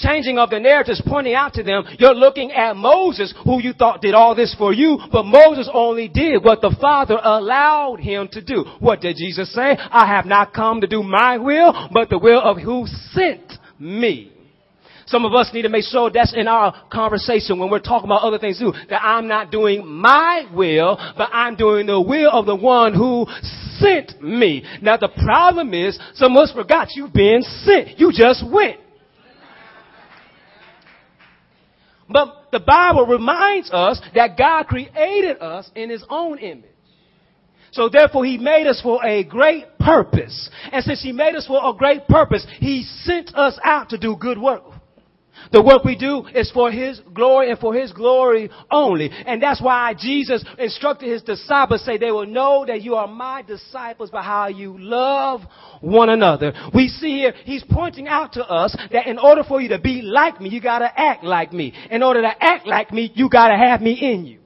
changing 0.00 0.38
of 0.38 0.50
the 0.50 0.58
narratives, 0.58 1.02
pointing 1.06 1.34
out 1.34 1.54
to 1.54 1.62
them, 1.62 1.84
you're 1.98 2.14
looking 2.14 2.52
at 2.52 2.76
Moses, 2.76 3.32
who 3.44 3.62
you 3.62 3.72
thought 3.72 4.00
did 4.00 4.14
all 4.14 4.34
this 4.34 4.54
for 4.58 4.72
you, 4.72 4.98
but 5.12 5.24
Moses 5.24 5.68
only 5.72 6.08
did 6.08 6.42
what 6.42 6.60
the 6.60 6.74
Father 6.80 7.18
allowed 7.22 8.00
him 8.00 8.28
to 8.32 8.42
do. 8.42 8.64
What 8.80 9.00
did 9.00 9.16
Jesus 9.16 9.52
say? 9.54 9.76
I 9.78 10.06
have 10.06 10.26
not 10.26 10.52
come 10.52 10.80
to 10.80 10.86
do 10.86 11.02
my 11.02 11.38
will, 11.38 11.88
but 11.92 12.08
the 12.08 12.18
will 12.18 12.40
of 12.40 12.58
who 12.58 12.86
sent 13.12 13.52
me. 13.78 14.32
Some 15.06 15.24
of 15.24 15.34
us 15.34 15.50
need 15.52 15.62
to 15.62 15.68
make 15.68 15.84
sure 15.84 16.08
that's 16.08 16.34
in 16.36 16.46
our 16.46 16.72
conversation 16.92 17.58
when 17.58 17.68
we're 17.68 17.80
talking 17.80 18.06
about 18.08 18.22
other 18.22 18.38
things 18.38 18.60
too. 18.60 18.72
That 18.90 19.02
I'm 19.02 19.26
not 19.26 19.50
doing 19.50 19.84
my 19.84 20.46
will, 20.54 20.96
but 21.16 21.30
I'm 21.32 21.56
doing 21.56 21.86
the 21.86 22.00
will 22.00 22.30
of 22.30 22.46
the 22.46 22.54
one 22.54 22.94
who 22.94 23.26
sent 23.78 24.22
me. 24.22 24.64
Now 24.80 24.98
the 24.98 25.08
problem 25.08 25.74
is, 25.74 25.98
some 26.14 26.36
of 26.36 26.44
us 26.44 26.52
forgot 26.52 26.88
you've 26.94 27.12
been 27.12 27.42
sent. 27.42 27.98
You 27.98 28.12
just 28.14 28.44
went. 28.48 28.78
But 32.10 32.48
the 32.50 32.60
Bible 32.60 33.06
reminds 33.06 33.70
us 33.70 34.00
that 34.14 34.36
God 34.36 34.66
created 34.66 35.40
us 35.40 35.70
in 35.74 35.90
His 35.90 36.04
own 36.08 36.38
image. 36.38 36.64
So 37.72 37.88
therefore 37.88 38.24
He 38.24 38.36
made 38.36 38.66
us 38.66 38.80
for 38.82 39.04
a 39.04 39.22
great 39.22 39.78
purpose. 39.78 40.50
And 40.72 40.82
since 40.84 41.02
He 41.02 41.12
made 41.12 41.36
us 41.36 41.46
for 41.46 41.60
a 41.62 41.72
great 41.72 42.06
purpose, 42.08 42.46
He 42.58 42.82
sent 43.04 43.34
us 43.34 43.58
out 43.64 43.90
to 43.90 43.98
do 43.98 44.16
good 44.16 44.38
work. 44.38 44.64
The 45.52 45.62
work 45.62 45.84
we 45.84 45.96
do 45.96 46.26
is 46.34 46.50
for 46.50 46.70
His 46.70 47.00
glory 47.12 47.50
and 47.50 47.58
for 47.58 47.74
His 47.74 47.92
glory 47.92 48.50
only. 48.70 49.10
And 49.10 49.42
that's 49.42 49.60
why 49.60 49.94
Jesus 49.94 50.44
instructed 50.58 51.10
His 51.10 51.22
disciples 51.22 51.84
say 51.84 51.98
they 51.98 52.10
will 52.10 52.26
know 52.26 52.64
that 52.66 52.82
you 52.82 52.94
are 52.94 53.06
my 53.06 53.42
disciples 53.42 54.10
by 54.10 54.22
how 54.22 54.48
you 54.48 54.76
love 54.78 55.40
one 55.80 56.08
another. 56.08 56.52
We 56.74 56.88
see 56.88 57.18
here, 57.18 57.34
He's 57.44 57.64
pointing 57.68 58.08
out 58.08 58.32
to 58.34 58.44
us 58.44 58.76
that 58.92 59.06
in 59.06 59.18
order 59.18 59.42
for 59.44 59.60
you 59.60 59.68
to 59.70 59.78
be 59.78 60.02
like 60.02 60.40
me, 60.40 60.50
you 60.50 60.60
gotta 60.60 60.90
act 60.98 61.24
like 61.24 61.52
me. 61.52 61.72
In 61.90 62.02
order 62.02 62.22
to 62.22 62.32
act 62.40 62.66
like 62.66 62.92
me, 62.92 63.12
you 63.14 63.28
gotta 63.28 63.56
have 63.56 63.80
me 63.80 63.92
in 63.92 64.26
you. 64.26 64.40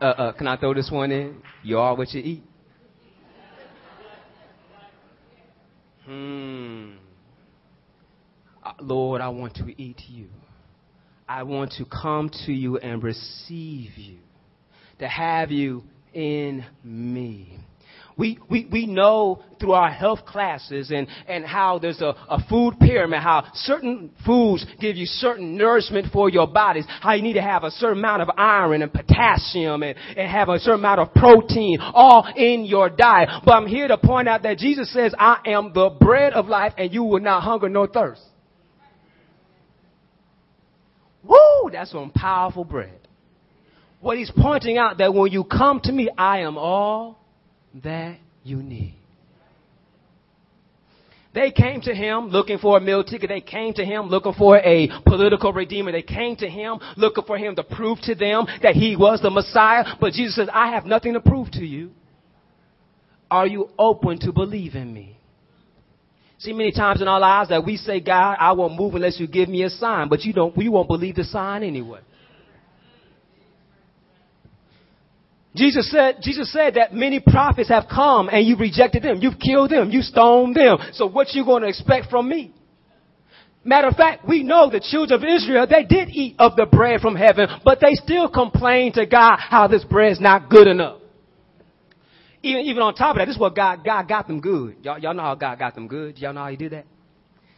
Uh, 0.00 0.04
uh, 0.04 0.32
can 0.32 0.46
I 0.46 0.56
throw 0.56 0.74
this 0.74 0.90
one 0.92 1.10
in? 1.10 1.42
You 1.64 1.78
are 1.78 1.96
what 1.96 2.12
you 2.12 2.20
eat. 2.20 2.44
Hmm. 6.04 6.92
Uh, 8.64 8.72
Lord, 9.18 9.34
I 9.34 9.36
want 9.36 9.56
to 9.56 9.82
eat 9.82 10.00
you. 10.06 10.28
I 11.28 11.42
want 11.42 11.72
to 11.78 11.84
come 11.84 12.30
to 12.46 12.52
you 12.52 12.78
and 12.78 13.02
receive 13.02 13.90
you, 13.96 14.18
to 15.00 15.08
have 15.08 15.50
you 15.50 15.82
in 16.14 16.64
me. 16.84 17.58
we, 18.16 18.38
we, 18.48 18.68
we 18.70 18.86
know 18.86 19.42
through 19.58 19.72
our 19.72 19.90
health 19.90 20.24
classes 20.24 20.92
and, 20.92 21.08
and 21.26 21.44
how 21.44 21.80
there's 21.80 22.00
a, 22.00 22.14
a 22.28 22.38
food 22.48 22.74
pyramid, 22.80 23.18
how 23.20 23.50
certain 23.54 24.12
foods 24.24 24.64
give 24.80 24.94
you 24.94 25.06
certain 25.06 25.56
nourishment 25.56 26.12
for 26.12 26.30
your 26.30 26.46
bodies, 26.46 26.84
how 27.00 27.14
you 27.14 27.22
need 27.22 27.34
to 27.34 27.42
have 27.42 27.64
a 27.64 27.72
certain 27.72 27.98
amount 27.98 28.22
of 28.22 28.30
iron 28.38 28.82
and 28.82 28.92
potassium 28.92 29.82
and, 29.82 29.98
and 30.16 30.30
have 30.30 30.48
a 30.48 30.60
certain 30.60 30.78
amount 30.78 31.00
of 31.00 31.12
protein 31.12 31.78
all 31.80 32.24
in 32.36 32.64
your 32.64 32.88
diet. 32.88 33.28
But 33.44 33.54
I'm 33.54 33.66
here 33.66 33.88
to 33.88 33.98
point 33.98 34.28
out 34.28 34.44
that 34.44 34.58
Jesus 34.58 34.92
says, 34.92 35.12
I 35.18 35.40
am 35.46 35.72
the 35.74 35.90
bread 35.90 36.34
of 36.34 36.46
life 36.46 36.72
and 36.78 36.92
you 36.92 37.02
will 37.02 37.20
not 37.20 37.42
hunger 37.42 37.68
nor 37.68 37.88
thirst. 37.88 38.22
Woo! 41.28 41.70
That's 41.70 41.90
some 41.90 42.10
powerful 42.10 42.64
bread. 42.64 42.98
What 44.00 44.16
he's 44.16 44.30
pointing 44.30 44.78
out 44.78 44.98
that 44.98 45.12
when 45.12 45.30
you 45.32 45.44
come 45.44 45.80
to 45.84 45.92
me, 45.92 46.08
I 46.16 46.40
am 46.40 46.56
all 46.56 47.18
that 47.82 48.18
you 48.44 48.62
need. 48.62 48.94
They 51.34 51.50
came 51.50 51.80
to 51.82 51.94
him 51.94 52.28
looking 52.28 52.58
for 52.58 52.78
a 52.78 52.80
meal 52.80 53.04
ticket. 53.04 53.28
They 53.28 53.42
came 53.42 53.74
to 53.74 53.84
him 53.84 54.06
looking 54.06 54.32
for 54.32 54.56
a 54.56 54.88
political 55.06 55.52
redeemer. 55.52 55.92
They 55.92 56.02
came 56.02 56.36
to 56.36 56.48
him 56.48 56.78
looking 56.96 57.24
for 57.24 57.36
him 57.36 57.54
to 57.56 57.62
prove 57.62 58.00
to 58.02 58.14
them 58.14 58.46
that 58.62 58.74
he 58.74 58.96
was 58.96 59.20
the 59.20 59.30
Messiah. 59.30 59.84
But 60.00 60.14
Jesus 60.14 60.36
says, 60.36 60.48
I 60.52 60.72
have 60.72 60.86
nothing 60.86 61.12
to 61.12 61.20
prove 61.20 61.50
to 61.52 61.64
you. 61.64 61.90
Are 63.30 63.46
you 63.46 63.68
open 63.78 64.18
to 64.20 64.32
believe 64.32 64.74
in 64.74 64.92
me? 64.92 65.17
See, 66.38 66.52
many 66.52 66.70
times 66.70 67.02
in 67.02 67.08
our 67.08 67.18
lives 67.18 67.48
that 67.50 67.64
we 67.64 67.76
say, 67.76 68.00
God, 68.00 68.36
I 68.38 68.52
won't 68.52 68.78
move 68.78 68.94
unless 68.94 69.18
you 69.18 69.26
give 69.26 69.48
me 69.48 69.64
a 69.64 69.70
sign, 69.70 70.08
but 70.08 70.22
you 70.22 70.32
don't, 70.32 70.56
we 70.56 70.68
won't 70.68 70.86
believe 70.86 71.16
the 71.16 71.24
sign 71.24 71.64
anyway. 71.64 72.00
Jesus 75.56 75.90
said, 75.90 76.18
Jesus 76.22 76.52
said 76.52 76.74
that 76.74 76.94
many 76.94 77.18
prophets 77.18 77.68
have 77.68 77.86
come 77.90 78.28
and 78.28 78.46
you 78.46 78.56
rejected 78.56 79.02
them. 79.02 79.18
You've 79.20 79.40
killed 79.40 79.70
them. 79.70 79.90
You 79.90 80.02
stoned 80.02 80.54
them. 80.54 80.78
So 80.92 81.08
what 81.08 81.34
you 81.34 81.44
going 81.44 81.62
to 81.62 81.68
expect 81.68 82.08
from 82.08 82.28
me? 82.28 82.54
Matter 83.64 83.88
of 83.88 83.96
fact, 83.96 84.26
we 84.26 84.44
know 84.44 84.70
the 84.70 84.78
children 84.80 85.20
of 85.20 85.28
Israel, 85.28 85.66
they 85.68 85.82
did 85.82 86.10
eat 86.10 86.36
of 86.38 86.54
the 86.54 86.66
bread 86.66 87.00
from 87.00 87.16
heaven, 87.16 87.48
but 87.64 87.80
they 87.80 87.94
still 87.94 88.28
complained 88.28 88.94
to 88.94 89.04
God 89.04 89.38
how 89.38 89.66
this 89.66 89.84
bread 89.84 90.12
is 90.12 90.20
not 90.20 90.48
good 90.48 90.68
enough. 90.68 91.00
Even, 92.42 92.62
even 92.66 92.82
on 92.82 92.94
top 92.94 93.16
of 93.16 93.18
that, 93.18 93.26
this 93.26 93.34
is 93.34 93.40
what 93.40 93.56
God, 93.56 93.84
God 93.84 94.08
got 94.08 94.26
them 94.26 94.40
good. 94.40 94.76
Y'all, 94.82 94.98
y'all 94.98 95.14
know 95.14 95.22
how 95.22 95.34
God 95.34 95.58
got 95.58 95.74
them 95.74 95.88
good. 95.88 96.18
Y'all 96.18 96.32
know 96.32 96.44
how 96.44 96.50
he 96.50 96.56
did 96.56 96.72
that? 96.72 96.86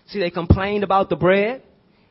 See, 0.07 0.19
they 0.19 0.31
complained 0.31 0.85
about 0.85 1.09
the 1.09 1.17
bread 1.17 1.63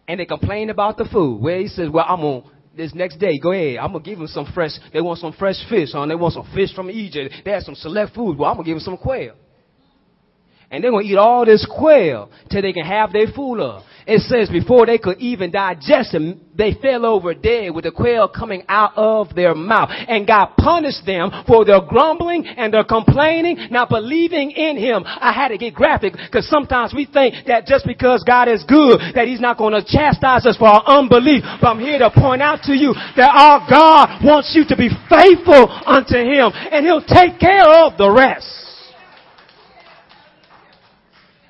and 0.08 0.20
they 0.20 0.26
complained 0.26 0.70
about 0.70 0.98
the 0.98 1.06
food. 1.06 1.42
Where 1.42 1.60
he 1.60 1.68
says, 1.68 1.90
well, 1.90 2.06
I'm 2.08 2.22
going 2.22 2.44
to 2.44 2.50
this 2.80 2.94
next 2.94 3.18
day, 3.18 3.38
go 3.38 3.52
ahead. 3.52 3.78
I'm 3.78 3.92
gonna 3.92 4.04
give 4.04 4.18
them 4.18 4.28
some 4.28 4.50
fresh. 4.54 4.72
They 4.94 5.02
want 5.02 5.20
some 5.20 5.34
fresh 5.34 5.58
fish, 5.70 5.90
huh? 5.92 6.06
They 6.06 6.16
want 6.16 6.34
some 6.34 6.50
fish 6.56 6.74
from 6.74 6.90
Egypt. 6.90 7.36
They 7.44 7.52
have 7.52 7.64
some 7.64 7.76
select 7.76 8.16
food. 8.16 8.38
Well, 8.38 8.50
I'm 8.50 8.56
gonna 8.56 8.66
give 8.66 8.76
them 8.76 8.84
some 8.84 8.98
quail. 8.98 9.36
And 10.72 10.84
they're 10.84 10.92
gonna 10.92 11.04
eat 11.04 11.18
all 11.18 11.46
this 11.46 11.68
quail 11.70 12.32
till 12.50 12.62
they 12.62 12.74
can 12.74 12.86
have 12.86 13.12
their 13.12 13.28
food 13.36 13.60
up. 13.60 13.84
It 14.08 14.22
says 14.22 14.50
before 14.50 14.86
they 14.86 14.98
could 14.98 15.20
even 15.20 15.52
digest 15.52 16.12
them, 16.12 16.42
they 16.56 16.74
fell 16.74 17.06
over 17.06 17.34
dead 17.34 17.74
with 17.74 17.86
the 17.86 17.92
quail 17.92 18.28
coming 18.28 18.64
out 18.68 18.92
of 18.96 19.34
their 19.36 19.56
mouth. 19.56 19.90
And 19.92 20.28
God 20.28 20.56
punished 20.58 21.06
them 21.06 21.32
for 21.48 21.64
their 21.64 21.82
grumbling 21.82 22.46
and 22.46 22.74
their 22.74 22.84
complaining, 22.84 23.70
not 23.72 23.90
believing 23.90 24.52
in 24.52 24.78
Him. 24.78 25.04
I 25.06 25.32
had 25.32 25.50
to 25.50 25.58
get 25.58 25.74
graphic 25.74 26.14
because 26.14 26.48
sometimes 26.50 26.94
we 26.94 27.06
think 27.06 27.48
that 27.48 27.66
just 27.66 27.86
because 27.86 28.24
God 28.26 28.48
is 28.48 28.64
good, 28.68 29.00
that 29.16 29.28
He's 29.28 29.42
not 29.42 29.58
going 29.58 29.74
to 29.74 29.84
chastise 29.86 30.46
us 30.46 30.58
for 30.58 30.68
our 30.68 30.84
unbelief. 30.86 31.44
But 31.62 31.68
I'm 31.68 31.80
here 31.80 32.00
to 32.00 32.12
point 32.12 32.42
out 32.42 32.64
to 32.64 32.74
you 32.74 32.94
that 33.16 33.32
our 33.32 33.66
God 33.70 34.26
wants 34.26 34.54
you 34.54 34.66
to 34.68 34.76
be 34.76 34.90
faithful 35.10 35.70
unto 35.86 36.18
Him 36.18 36.52
and 36.54 36.86
He'll 36.86 37.04
take 37.04 37.40
care 37.40 37.68
of 37.68 37.98
the 37.98 38.12
rest. 38.12 38.69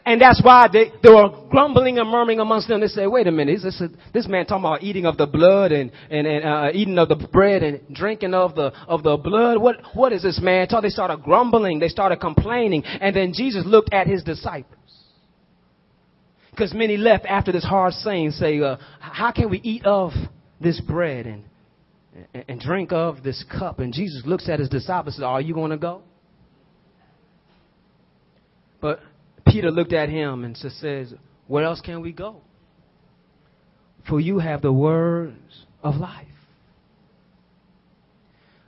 And 0.09 0.19
that's 0.19 0.41
why 0.43 0.67
they, 0.73 0.91
they 1.03 1.09
were 1.09 1.29
grumbling 1.51 1.99
and 1.99 2.09
murmuring 2.09 2.39
amongst 2.39 2.67
them. 2.67 2.81
They 2.81 2.87
say, 2.87 3.05
wait 3.05 3.27
a 3.27 3.31
minute, 3.31 3.59
this, 3.61 3.79
this 4.11 4.27
man 4.27 4.47
talking 4.47 4.65
about 4.65 4.81
eating 4.81 5.05
of 5.05 5.17
the 5.17 5.27
blood 5.27 5.71
and, 5.71 5.91
and, 6.09 6.25
and 6.25 6.43
uh, 6.43 6.69
eating 6.73 6.97
of 6.97 7.09
the 7.09 7.27
bread 7.31 7.61
and 7.61 7.79
drinking 7.93 8.33
of 8.33 8.55
the, 8.55 8.73
of 8.87 9.03
the 9.03 9.17
blood. 9.17 9.61
What, 9.61 9.75
what 9.93 10.11
is 10.11 10.23
this 10.23 10.39
man? 10.41 10.67
So 10.67 10.81
they 10.81 10.89
started 10.89 11.21
grumbling. 11.21 11.77
They 11.77 11.89
started 11.89 12.19
complaining. 12.19 12.85
And 12.85 13.15
then 13.15 13.33
Jesus 13.35 13.65
looked 13.67 13.93
at 13.93 14.07
his 14.07 14.23
disciples. 14.23 14.79
Because 16.49 16.73
many 16.73 16.97
left 16.97 17.27
after 17.27 17.51
this 17.51 17.63
hard 17.63 17.93
saying, 17.93 18.31
say, 18.31 18.59
uh, 18.61 18.77
how 18.99 19.31
can 19.31 19.51
we 19.51 19.59
eat 19.59 19.85
of 19.85 20.13
this 20.59 20.81
bread 20.81 21.27
and, 21.27 21.43
and, 22.33 22.45
and 22.47 22.59
drink 22.59 22.91
of 22.91 23.21
this 23.21 23.45
cup? 23.47 23.77
And 23.77 23.93
Jesus 23.93 24.23
looks 24.25 24.49
at 24.49 24.57
his 24.57 24.69
disciples 24.69 25.17
and 25.17 25.21
says, 25.21 25.23
are 25.23 25.39
you 25.39 25.53
going 25.53 25.69
to 25.69 25.77
go? 25.77 26.01
But 28.81 29.01
Peter 29.49 29.71
looked 29.71 29.93
at 29.93 30.09
him 30.09 30.43
and 30.43 30.55
says, 30.57 31.13
Where 31.47 31.63
else 31.63 31.81
can 31.81 32.01
we 32.01 32.11
go? 32.11 32.41
For 34.07 34.19
you 34.19 34.39
have 34.39 34.61
the 34.61 34.71
words 34.71 35.65
of 35.83 35.95
life. 35.95 36.27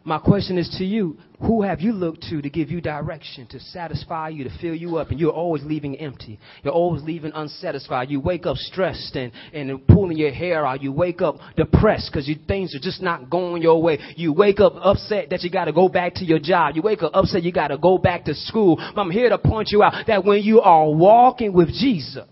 My 0.04 0.18
question 0.18 0.58
is 0.58 0.68
to 0.80 0.86
you 0.86 1.18
who 1.42 1.62
have 1.62 1.80
you 1.80 1.92
looked 1.92 2.24
to 2.30 2.42
to 2.42 2.50
give 2.50 2.72
you 2.72 2.82
direction, 2.82 3.46
to 3.48 3.60
satisfy 3.60 4.30
you, 4.30 4.44
to 4.44 4.50
fill 4.60 4.74
you 4.74 4.98
up, 4.98 5.10
and 5.12 5.20
you're 5.20 5.32
always 5.32 5.64
leaving 5.64 5.96
empty? 5.98 6.40
You're 6.64 6.74
always 6.74 7.04
leaving 7.04 7.32
unsatisfied. 7.36 8.10
You 8.10 8.20
wake 8.20 8.48
up 8.48 8.58
stressed 8.58 9.16
and, 9.16 9.32
and 9.54 9.86
pulling 9.88 10.18
your 10.18 10.32
hair 10.32 10.66
out. 10.66 10.82
You 10.82 10.92
wake 10.92 11.22
up 11.22 11.38
depressed 11.56 12.12
because 12.12 12.30
things 12.48 12.74
are 12.76 12.80
just 12.80 13.02
not 13.02 13.30
going 13.30 13.62
your 13.62 13.82
way. 13.82 14.00
You 14.16 14.34
wake 14.34 14.60
up 14.60 14.74
upset 14.76 15.30
that 15.30 15.44
you 15.44 15.52
got 15.52 15.66
to 15.66 15.74
go 15.74 15.88
back 15.88 16.16
to 16.16 16.26
your 16.26 16.40
job. 16.40 16.76
You 16.76 16.82
wake 16.82 17.04
up 17.04 17.12
upset 17.14 17.44
you 17.44 17.52
got 17.52 17.68
to 17.68 17.78
go 17.78 18.00
back 18.00 18.26
to 18.26 18.34
school. 18.34 18.78
I'm 18.80 19.12
here 19.12 19.30
to 19.30 19.38
point 19.38 19.70
you 19.72 19.84
out 19.84 20.08
that 20.08 20.26
when 20.26 20.42
you 20.42 20.62
are 20.62 20.90
walking 20.90 21.54
with 21.54 21.70
Jesus, 21.70 22.26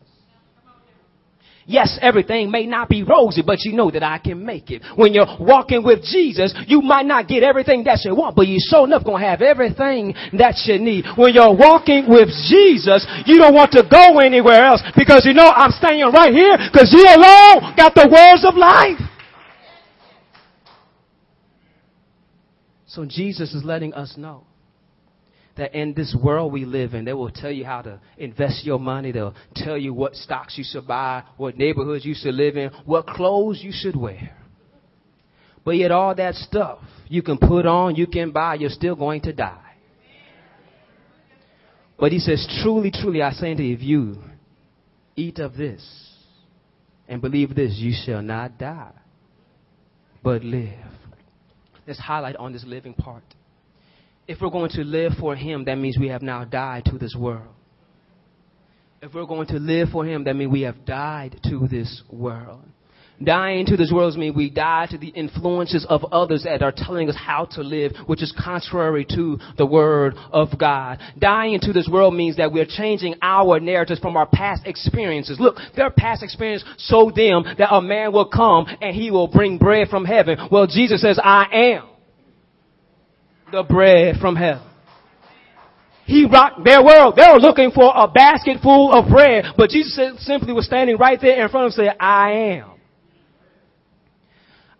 Yes, 1.69 1.99
everything 2.01 2.49
may 2.49 2.65
not 2.65 2.89
be 2.89 3.03
rosy, 3.03 3.43
but 3.45 3.59
you 3.61 3.73
know 3.73 3.91
that 3.91 4.01
I 4.01 4.17
can 4.17 4.43
make 4.43 4.71
it. 4.71 4.81
When 4.95 5.13
you're 5.13 5.37
walking 5.39 5.83
with 5.83 6.01
Jesus, 6.01 6.51
you 6.65 6.81
might 6.81 7.05
not 7.05 7.27
get 7.27 7.43
everything 7.43 7.83
that 7.83 8.01
you 8.03 8.15
want, 8.15 8.35
but 8.35 8.47
you're 8.47 8.57
sure 8.57 8.87
enough 8.87 9.05
gonna 9.05 9.23
have 9.23 9.43
everything 9.43 10.15
that 10.33 10.57
you 10.65 10.79
need. 10.79 11.05
When 11.15 11.31
you're 11.31 11.53
walking 11.53 12.09
with 12.09 12.29
Jesus, 12.49 13.05
you 13.27 13.37
don't 13.37 13.53
want 13.53 13.71
to 13.73 13.85
go 13.85 14.17
anywhere 14.17 14.65
else 14.65 14.81
because 14.97 15.27
you 15.29 15.35
know 15.35 15.45
I'm 15.45 15.69
staying 15.69 16.09
right 16.09 16.33
here 16.33 16.57
because 16.57 16.89
you 16.91 17.05
alone 17.05 17.77
got 17.77 17.93
the 17.93 18.09
words 18.09 18.41
of 18.49 18.57
life. 18.57 18.97
So 22.87 23.05
Jesus 23.05 23.53
is 23.53 23.63
letting 23.63 23.93
us 23.93 24.17
know 24.17 24.48
that 25.59 25.75
in 25.75 25.93
this 25.93 26.15
world 26.23 26.53
we 26.53 26.63
live 26.63 26.93
in, 26.93 27.03
they 27.03 27.11
will 27.11 27.29
tell 27.29 27.51
you 27.51 27.65
how 27.65 27.81
to 27.81 27.99
invest 28.17 28.65
your 28.65 28.79
money. 28.79 29.11
They'll 29.11 29.35
tell 29.55 29.77
you 29.77 29.93
what 29.93 30.15
stocks 30.15 30.57
you 30.57 30.63
should 30.63 30.87
buy, 30.87 31.23
what 31.35 31.57
neighborhoods 31.57 32.05
you 32.05 32.15
should 32.15 32.33
live 32.33 32.55
in, 32.55 32.71
what 32.85 33.05
clothes 33.05 33.59
you 33.61 33.71
should 33.73 33.95
wear. 33.95 34.37
But 35.65 35.71
yet 35.71 35.91
all 35.91 36.15
that 36.15 36.35
stuff 36.35 36.79
you 37.09 37.21
can 37.21 37.37
put 37.37 37.65
on, 37.65 37.97
you 37.97 38.07
can 38.07 38.31
buy, 38.31 38.55
you're 38.55 38.69
still 38.69 38.95
going 38.95 39.21
to 39.23 39.33
die. 39.33 39.73
But 41.99 42.13
he 42.13 42.19
says, 42.19 42.47
truly, 42.63 42.89
truly, 42.89 43.21
I 43.21 43.31
say 43.31 43.51
unto 43.51 43.63
you, 43.63 43.75
if 43.75 43.81
you 43.81 44.17
eat 45.17 45.39
of 45.39 45.57
this 45.57 45.85
and 47.09 47.21
believe 47.21 47.53
this, 47.53 47.73
you 47.75 47.91
shall 48.05 48.21
not 48.21 48.57
die, 48.57 48.93
but 50.23 50.41
live. 50.41 50.79
Let's 51.85 51.99
highlight 51.99 52.37
on 52.37 52.53
this 52.53 52.63
living 52.65 52.93
part. 52.93 53.23
If 54.29 54.41
we're 54.41 54.51
going 54.51 54.69
to 54.69 54.83
live 54.83 55.13
for 55.19 55.35
Him, 55.35 55.65
that 55.65 55.79
means 55.79 55.97
we 55.97 56.09
have 56.09 56.21
now 56.21 56.45
died 56.45 56.85
to 56.85 56.99
this 56.99 57.15
world. 57.17 57.47
If 59.01 59.15
we're 59.15 59.25
going 59.25 59.47
to 59.47 59.57
live 59.57 59.89
for 59.91 60.05
Him, 60.05 60.25
that 60.25 60.35
means 60.35 60.51
we 60.51 60.61
have 60.61 60.85
died 60.85 61.39
to 61.45 61.67
this 61.67 62.03
world. 62.11 62.61
Dying 63.23 63.65
to 63.65 63.75
this 63.75 63.91
world 63.91 64.15
means 64.17 64.35
we 64.35 64.51
die 64.51 64.85
to 64.91 64.99
the 64.99 65.07
influences 65.07 65.83
of 65.89 66.05
others 66.11 66.43
that 66.43 66.61
are 66.61 66.71
telling 66.71 67.09
us 67.09 67.15
how 67.17 67.45
to 67.53 67.61
live, 67.61 67.93
which 68.05 68.21
is 68.21 68.31
contrary 68.39 69.03
to 69.15 69.39
the 69.57 69.65
Word 69.65 70.13
of 70.31 70.49
God. 70.59 70.99
Dying 71.17 71.59
to 71.61 71.73
this 71.73 71.89
world 71.91 72.13
means 72.13 72.37
that 72.37 72.51
we're 72.51 72.67
changing 72.69 73.15
our 73.23 73.59
narratives 73.59 73.99
from 73.99 74.15
our 74.15 74.27
past 74.27 74.61
experiences. 74.67 75.39
Look, 75.39 75.55
their 75.75 75.89
past 75.89 76.21
experience 76.21 76.63
showed 76.77 77.15
them 77.15 77.45
that 77.57 77.73
a 77.73 77.81
man 77.81 78.13
will 78.13 78.29
come 78.29 78.67
and 78.79 78.95
he 78.95 79.09
will 79.09 79.27
bring 79.27 79.57
bread 79.57 79.87
from 79.87 80.05
heaven. 80.05 80.37
Well, 80.51 80.67
Jesus 80.67 81.01
says, 81.01 81.19
I 81.21 81.47
am 81.51 81.88
the 83.51 83.63
bread 83.63 84.15
from 84.19 84.35
heaven. 84.35 84.63
He 86.05 86.25
rocked 86.25 86.63
their 86.63 86.83
world. 86.83 87.15
They 87.15 87.27
were 87.31 87.39
looking 87.39 87.71
for 87.71 87.93
a 87.95 88.07
basket 88.07 88.57
full 88.63 88.91
of 88.91 89.09
bread, 89.09 89.45
but 89.55 89.69
Jesus 89.69 90.25
simply 90.25 90.53
was 90.53 90.65
standing 90.65 90.97
right 90.97 91.19
there 91.21 91.43
in 91.43 91.49
front 91.49 91.67
of 91.67 91.75
them 91.75 91.85
saying, 91.85 91.97
I 91.99 92.31
am. 92.31 92.79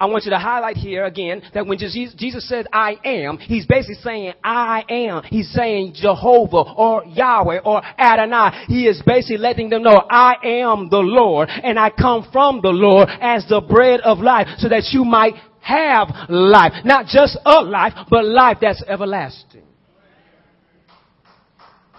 I 0.02 0.06
want 0.06 0.24
you 0.24 0.32
to 0.32 0.40
highlight 0.40 0.78
here 0.78 1.04
again 1.04 1.42
that 1.54 1.68
when 1.68 1.78
Jesus 1.78 2.48
said, 2.48 2.68
I 2.72 2.96
am, 3.04 3.38
he's 3.38 3.66
basically 3.66 3.96
saying, 3.96 4.34
I 4.42 4.86
am. 4.88 5.24
He's 5.24 5.52
saying 5.52 5.96
Jehovah 5.96 6.74
or 6.74 7.04
Yahweh 7.06 7.60
or 7.66 7.82
Adonai. 8.00 8.66
He 8.68 8.88
is 8.88 9.04
basically 9.06 9.38
letting 9.40 9.70
them 9.70 9.84
know, 9.84 10.02
I 10.10 10.36
am 10.42 10.90
the 10.90 11.00
Lord 11.00 11.50
and 11.50 11.78
I 11.78 11.90
come 11.90 12.30
from 12.32 12.62
the 12.62 12.70
Lord 12.70 13.10
as 13.20 13.46
the 13.50 13.60
bread 13.60 14.00
of 14.00 14.20
life 14.20 14.48
so 14.60 14.70
that 14.70 14.88
you 14.94 15.04
might 15.04 15.34
have 15.70 16.30
life. 16.30 16.74
Not 16.84 17.06
just 17.06 17.38
a 17.46 17.62
life, 17.62 17.94
but 18.10 18.26
life 18.26 18.58
that's 18.62 18.84
everlasting. 18.88 19.64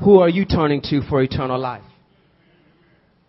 Who 0.04 0.18
are 0.20 0.28
you 0.28 0.44
turning 0.44 0.80
to 0.82 1.02
for 1.08 1.22
eternal 1.22 1.58
life? 1.58 1.84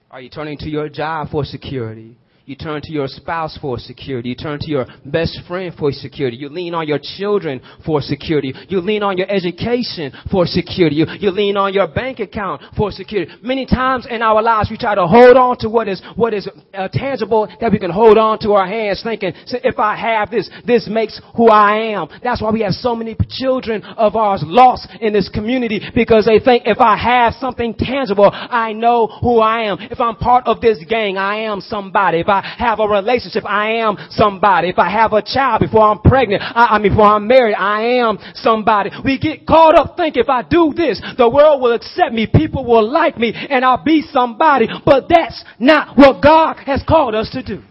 Are 0.09 0.21
you 0.21 0.29
turning 0.29 0.57
to 0.59 0.69
your 0.69 0.89
job 0.89 1.29
for 1.29 1.45
security? 1.45 2.17
You 2.51 2.57
turn 2.57 2.81
to 2.81 2.91
your 2.91 3.07
spouse 3.07 3.57
for 3.61 3.79
security. 3.79 4.27
You 4.27 4.35
turn 4.35 4.59
to 4.59 4.69
your 4.69 4.85
best 5.05 5.39
friend 5.47 5.73
for 5.79 5.89
security. 5.93 6.35
You 6.35 6.49
lean 6.49 6.73
on 6.73 6.85
your 6.85 6.99
children 7.01 7.61
for 7.85 8.01
security. 8.01 8.53
You 8.67 8.81
lean 8.81 9.03
on 9.03 9.17
your 9.17 9.31
education 9.31 10.11
for 10.29 10.45
security. 10.45 10.97
You, 10.97 11.05
you 11.17 11.31
lean 11.31 11.55
on 11.55 11.73
your 11.73 11.87
bank 11.87 12.19
account 12.19 12.61
for 12.75 12.91
security. 12.91 13.31
Many 13.41 13.65
times 13.65 14.05
in 14.09 14.21
our 14.21 14.41
lives 14.41 14.69
we 14.69 14.75
try 14.75 14.95
to 14.95 15.07
hold 15.07 15.37
on 15.37 15.59
to 15.59 15.69
what 15.69 15.87
is, 15.87 16.01
what 16.17 16.33
is 16.33 16.45
uh, 16.73 16.89
tangible 16.91 17.47
that 17.61 17.71
we 17.71 17.79
can 17.79 17.89
hold 17.89 18.17
on 18.17 18.37
to 18.39 18.51
our 18.51 18.67
hands 18.67 19.01
thinking, 19.01 19.31
if 19.47 19.79
I 19.79 19.95
have 19.95 20.29
this, 20.29 20.49
this 20.67 20.89
makes 20.91 21.21
who 21.37 21.47
I 21.47 21.93
am. 21.93 22.09
That's 22.21 22.41
why 22.41 22.51
we 22.51 22.63
have 22.63 22.73
so 22.73 22.97
many 22.97 23.15
children 23.29 23.81
of 23.81 24.17
ours 24.17 24.43
lost 24.45 24.89
in 24.99 25.13
this 25.13 25.29
community 25.29 25.79
because 25.95 26.25
they 26.25 26.43
think 26.43 26.63
if 26.65 26.81
I 26.81 26.97
have 26.97 27.31
something 27.35 27.75
tangible, 27.75 28.29
I 28.33 28.73
know 28.73 29.07
who 29.07 29.39
I 29.39 29.71
am. 29.71 29.77
If 29.79 30.01
I'm 30.01 30.17
part 30.17 30.47
of 30.47 30.59
this 30.59 30.83
gang, 30.89 31.17
I 31.17 31.43
am 31.43 31.61
somebody. 31.61 32.19
If 32.19 32.27
I 32.27 32.40
have 32.41 32.79
a 32.79 32.87
relationship, 32.87 33.43
I 33.45 33.73
am 33.81 33.97
somebody. 34.11 34.69
If 34.69 34.79
I 34.79 34.89
have 34.89 35.13
a 35.13 35.21
child 35.21 35.61
before 35.61 35.83
I'm 35.83 35.99
pregnant, 35.99 36.41
I, 36.41 36.75
I 36.75 36.79
mean, 36.79 36.91
before 36.91 37.05
I'm 37.05 37.27
married, 37.27 37.55
I 37.55 37.99
am 37.99 38.17
somebody. 38.35 38.89
We 39.03 39.19
get 39.19 39.45
caught 39.45 39.77
up 39.77 39.95
thinking 39.97 40.21
if 40.21 40.29
I 40.29 40.43
do 40.43 40.73
this, 40.75 41.01
the 41.17 41.29
world 41.29 41.61
will 41.61 41.73
accept 41.73 42.13
me, 42.13 42.27
people 42.27 42.65
will 42.65 42.89
like 42.89 43.17
me, 43.17 43.33
and 43.33 43.63
I'll 43.63 43.83
be 43.83 44.01
somebody. 44.01 44.67
But 44.85 45.05
that's 45.09 45.43
not 45.59 45.97
what 45.97 46.21
God 46.21 46.57
has 46.65 46.83
called 46.87 47.15
us 47.15 47.29
to 47.31 47.43
do. 47.43 47.63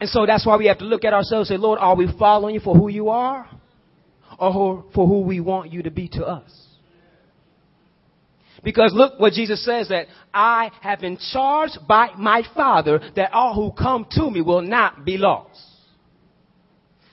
And 0.00 0.10
so 0.10 0.26
that's 0.26 0.44
why 0.44 0.56
we 0.56 0.66
have 0.66 0.78
to 0.78 0.84
look 0.84 1.04
at 1.04 1.12
ourselves 1.12 1.48
and 1.48 1.58
say, 1.58 1.62
Lord, 1.62 1.78
are 1.78 1.94
we 1.94 2.08
following 2.18 2.56
you 2.56 2.60
for 2.60 2.74
who 2.74 2.88
you 2.88 3.08
are 3.10 3.48
or 4.36 4.84
for 4.92 5.06
who 5.06 5.20
we 5.20 5.38
want 5.38 5.72
you 5.72 5.84
to 5.84 5.92
be 5.92 6.08
to 6.08 6.24
us? 6.24 6.61
Because 8.62 8.92
look 8.94 9.18
what 9.18 9.32
Jesus 9.32 9.64
says 9.64 9.88
that 9.88 10.06
I 10.32 10.70
have 10.80 11.00
been 11.00 11.18
charged 11.32 11.78
by 11.88 12.10
my 12.16 12.42
Father 12.54 13.00
that 13.16 13.32
all 13.32 13.54
who 13.54 13.72
come 13.72 14.06
to 14.12 14.30
me 14.30 14.40
will 14.40 14.62
not 14.62 15.04
be 15.04 15.18
lost. 15.18 15.60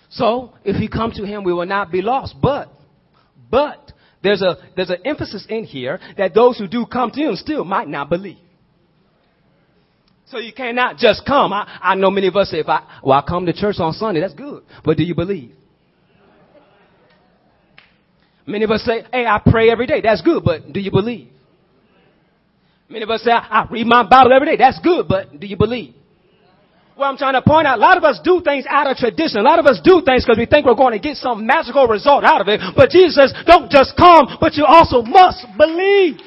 So 0.09 0.53
if 0.63 0.79
we 0.79 0.87
come 0.87 1.11
to 1.13 1.25
him, 1.25 1.43
we 1.43 1.53
will 1.53 1.65
not 1.65 1.91
be 1.91 2.01
lost. 2.01 2.35
But, 2.39 2.69
but 3.49 3.91
there's 4.21 4.41
a, 4.41 4.57
there's 4.75 4.89
an 4.89 4.99
emphasis 5.05 5.45
in 5.49 5.63
here 5.63 5.99
that 6.17 6.33
those 6.33 6.57
who 6.57 6.67
do 6.67 6.85
come 6.85 7.11
to 7.11 7.19
him 7.19 7.35
still 7.35 7.63
might 7.63 7.87
not 7.87 8.09
believe. 8.09 8.37
So 10.27 10.37
you 10.37 10.53
cannot 10.53 10.97
just 10.97 11.25
come. 11.25 11.51
I, 11.53 11.79
I 11.81 11.95
know 11.95 12.11
many 12.11 12.27
of 12.27 12.35
us 12.35 12.51
say, 12.51 12.59
if 12.59 12.69
I, 12.69 12.83
well, 13.03 13.17
I 13.17 13.27
come 13.27 13.47
to 13.47 13.53
church 13.53 13.77
on 13.79 13.93
Sunday, 13.93 14.21
that's 14.21 14.35
good. 14.35 14.63
But 14.85 14.97
do 14.97 15.03
you 15.03 15.15
believe? 15.15 15.53
Many 18.45 18.63
of 18.63 18.71
us 18.71 18.83
say, 18.83 19.03
hey, 19.11 19.25
I 19.25 19.41
pray 19.43 19.71
every 19.71 19.87
day. 19.87 20.01
That's 20.01 20.21
good. 20.21 20.43
But 20.43 20.71
do 20.71 20.79
you 20.79 20.91
believe? 20.91 21.29
Many 22.89 23.03
of 23.03 23.09
us 23.11 23.21
say, 23.23 23.31
I 23.31 23.67
read 23.69 23.85
my 23.85 24.07
Bible 24.07 24.33
every 24.33 24.47
day. 24.47 24.57
That's 24.57 24.79
good, 24.79 25.07
but 25.07 25.39
do 25.39 25.45
you 25.45 25.57
believe? 25.57 25.93
Well, 26.97 27.09
I'm 27.09 27.17
trying 27.17 27.33
to 27.33 27.41
point 27.41 27.65
out, 27.65 27.77
a 27.77 27.81
lot 27.81 27.97
of 27.97 28.03
us 28.03 28.19
do 28.23 28.41
things 28.43 28.65
out 28.67 28.89
of 28.89 28.97
tradition. 28.97 29.39
A 29.39 29.43
lot 29.43 29.59
of 29.59 29.65
us 29.65 29.79
do 29.83 30.01
things 30.05 30.25
because 30.25 30.37
we 30.37 30.45
think 30.45 30.65
we're 30.65 30.75
going 30.75 30.91
to 30.93 30.99
get 30.99 31.15
some 31.15 31.45
magical 31.45 31.87
result 31.87 32.25
out 32.25 32.41
of 32.41 32.47
it. 32.49 32.59
But 32.75 32.89
Jesus 32.89 33.15
says, 33.15 33.33
don't 33.45 33.71
just 33.71 33.95
come, 33.95 34.37
but 34.41 34.55
you 34.55 34.65
also 34.65 35.01
must 35.03 35.45
believe. 35.57 36.17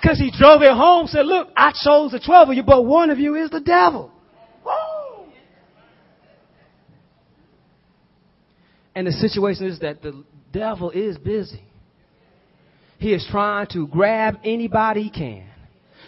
Because 0.00 0.18
he 0.18 0.30
drove 0.30 0.62
it 0.62 0.72
home, 0.72 1.06
said, 1.06 1.26
look, 1.26 1.48
I 1.56 1.72
chose 1.72 2.12
the 2.12 2.20
12 2.20 2.50
of 2.50 2.54
you, 2.54 2.62
but 2.62 2.84
one 2.84 3.10
of 3.10 3.18
you 3.18 3.36
is 3.36 3.50
the 3.50 3.60
devil. 3.60 4.12
And 8.94 9.06
the 9.06 9.12
situation 9.12 9.66
is 9.66 9.80
that 9.80 10.02
the 10.02 10.22
devil 10.52 10.90
is 10.90 11.16
busy. 11.18 11.64
He 13.02 13.12
is 13.12 13.26
trying 13.28 13.66
to 13.72 13.88
grab 13.88 14.38
anybody 14.44 15.02
he 15.02 15.10
can. 15.10 15.44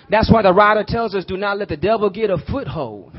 That's 0.09 0.31
why 0.31 0.43
the 0.43 0.53
writer 0.53 0.85
tells 0.87 1.13
us 1.17 1.25
do 1.25 1.37
not 1.37 1.59
let 1.59 1.69
the 1.69 1.77
devil 1.77 2.09
get 2.09 2.31
a 2.31 2.39
foothold. 2.39 3.15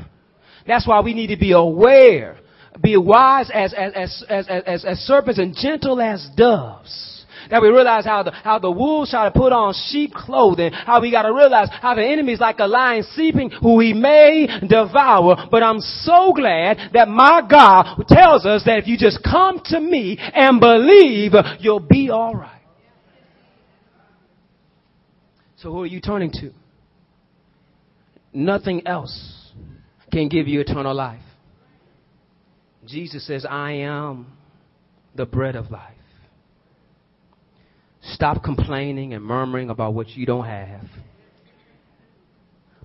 That's 0.66 0.88
why 0.88 1.00
we 1.00 1.12
need 1.12 1.26
to 1.26 1.36
be 1.36 1.52
aware, 1.52 2.38
be 2.82 2.96
wise 2.96 3.50
as, 3.52 3.74
as, 3.74 3.92
as, 3.94 4.24
as, 4.30 4.48
as, 4.48 4.84
as 4.86 4.98
serpents 5.00 5.38
and 5.38 5.54
gentle 5.54 6.00
as 6.00 6.26
doves. 6.38 7.26
That 7.50 7.60
we 7.60 7.68
realize 7.68 8.06
how 8.06 8.22
the, 8.22 8.30
how 8.30 8.58
the 8.58 8.70
wolves 8.70 9.10
try 9.10 9.28
to 9.28 9.38
put 9.38 9.52
on 9.52 9.74
sheep 9.90 10.14
clothing. 10.14 10.72
How 10.72 11.02
we 11.02 11.10
gotta 11.10 11.32
realize 11.32 11.68
how 11.70 11.94
the 11.94 12.04
enemy 12.04 12.32
is 12.32 12.40
like 12.40 12.58
a 12.60 12.66
lion 12.66 13.04
seeping 13.14 13.50
who 13.50 13.78
he 13.78 13.92
may 13.92 14.48
devour. 14.66 15.48
But 15.50 15.62
I'm 15.62 15.80
so 15.80 16.32
glad 16.34 16.92
that 16.94 17.08
my 17.08 17.42
God 17.48 18.04
tells 18.08 18.46
us 18.46 18.64
that 18.64 18.78
if 18.78 18.88
you 18.88 18.96
just 18.96 19.22
come 19.22 19.60
to 19.66 19.78
me 19.78 20.16
and 20.18 20.60
believe, 20.60 21.32
you'll 21.60 21.78
be 21.78 22.10
alright. 22.10 22.55
So 25.56 25.72
who 25.72 25.82
are 25.82 25.86
you 25.86 26.00
turning 26.00 26.30
to? 26.32 26.52
Nothing 28.32 28.86
else 28.86 29.52
can 30.12 30.28
give 30.28 30.46
you 30.46 30.60
eternal 30.60 30.94
life. 30.94 31.22
Jesus 32.86 33.26
says, 33.26 33.46
I 33.48 33.72
am 33.72 34.26
the 35.14 35.26
bread 35.26 35.56
of 35.56 35.70
life. 35.70 35.92
Stop 38.02 38.44
complaining 38.44 39.14
and 39.14 39.24
murmuring 39.24 39.70
about 39.70 39.94
what 39.94 40.10
you 40.10 40.26
don't 40.26 40.44
have. 40.44 40.84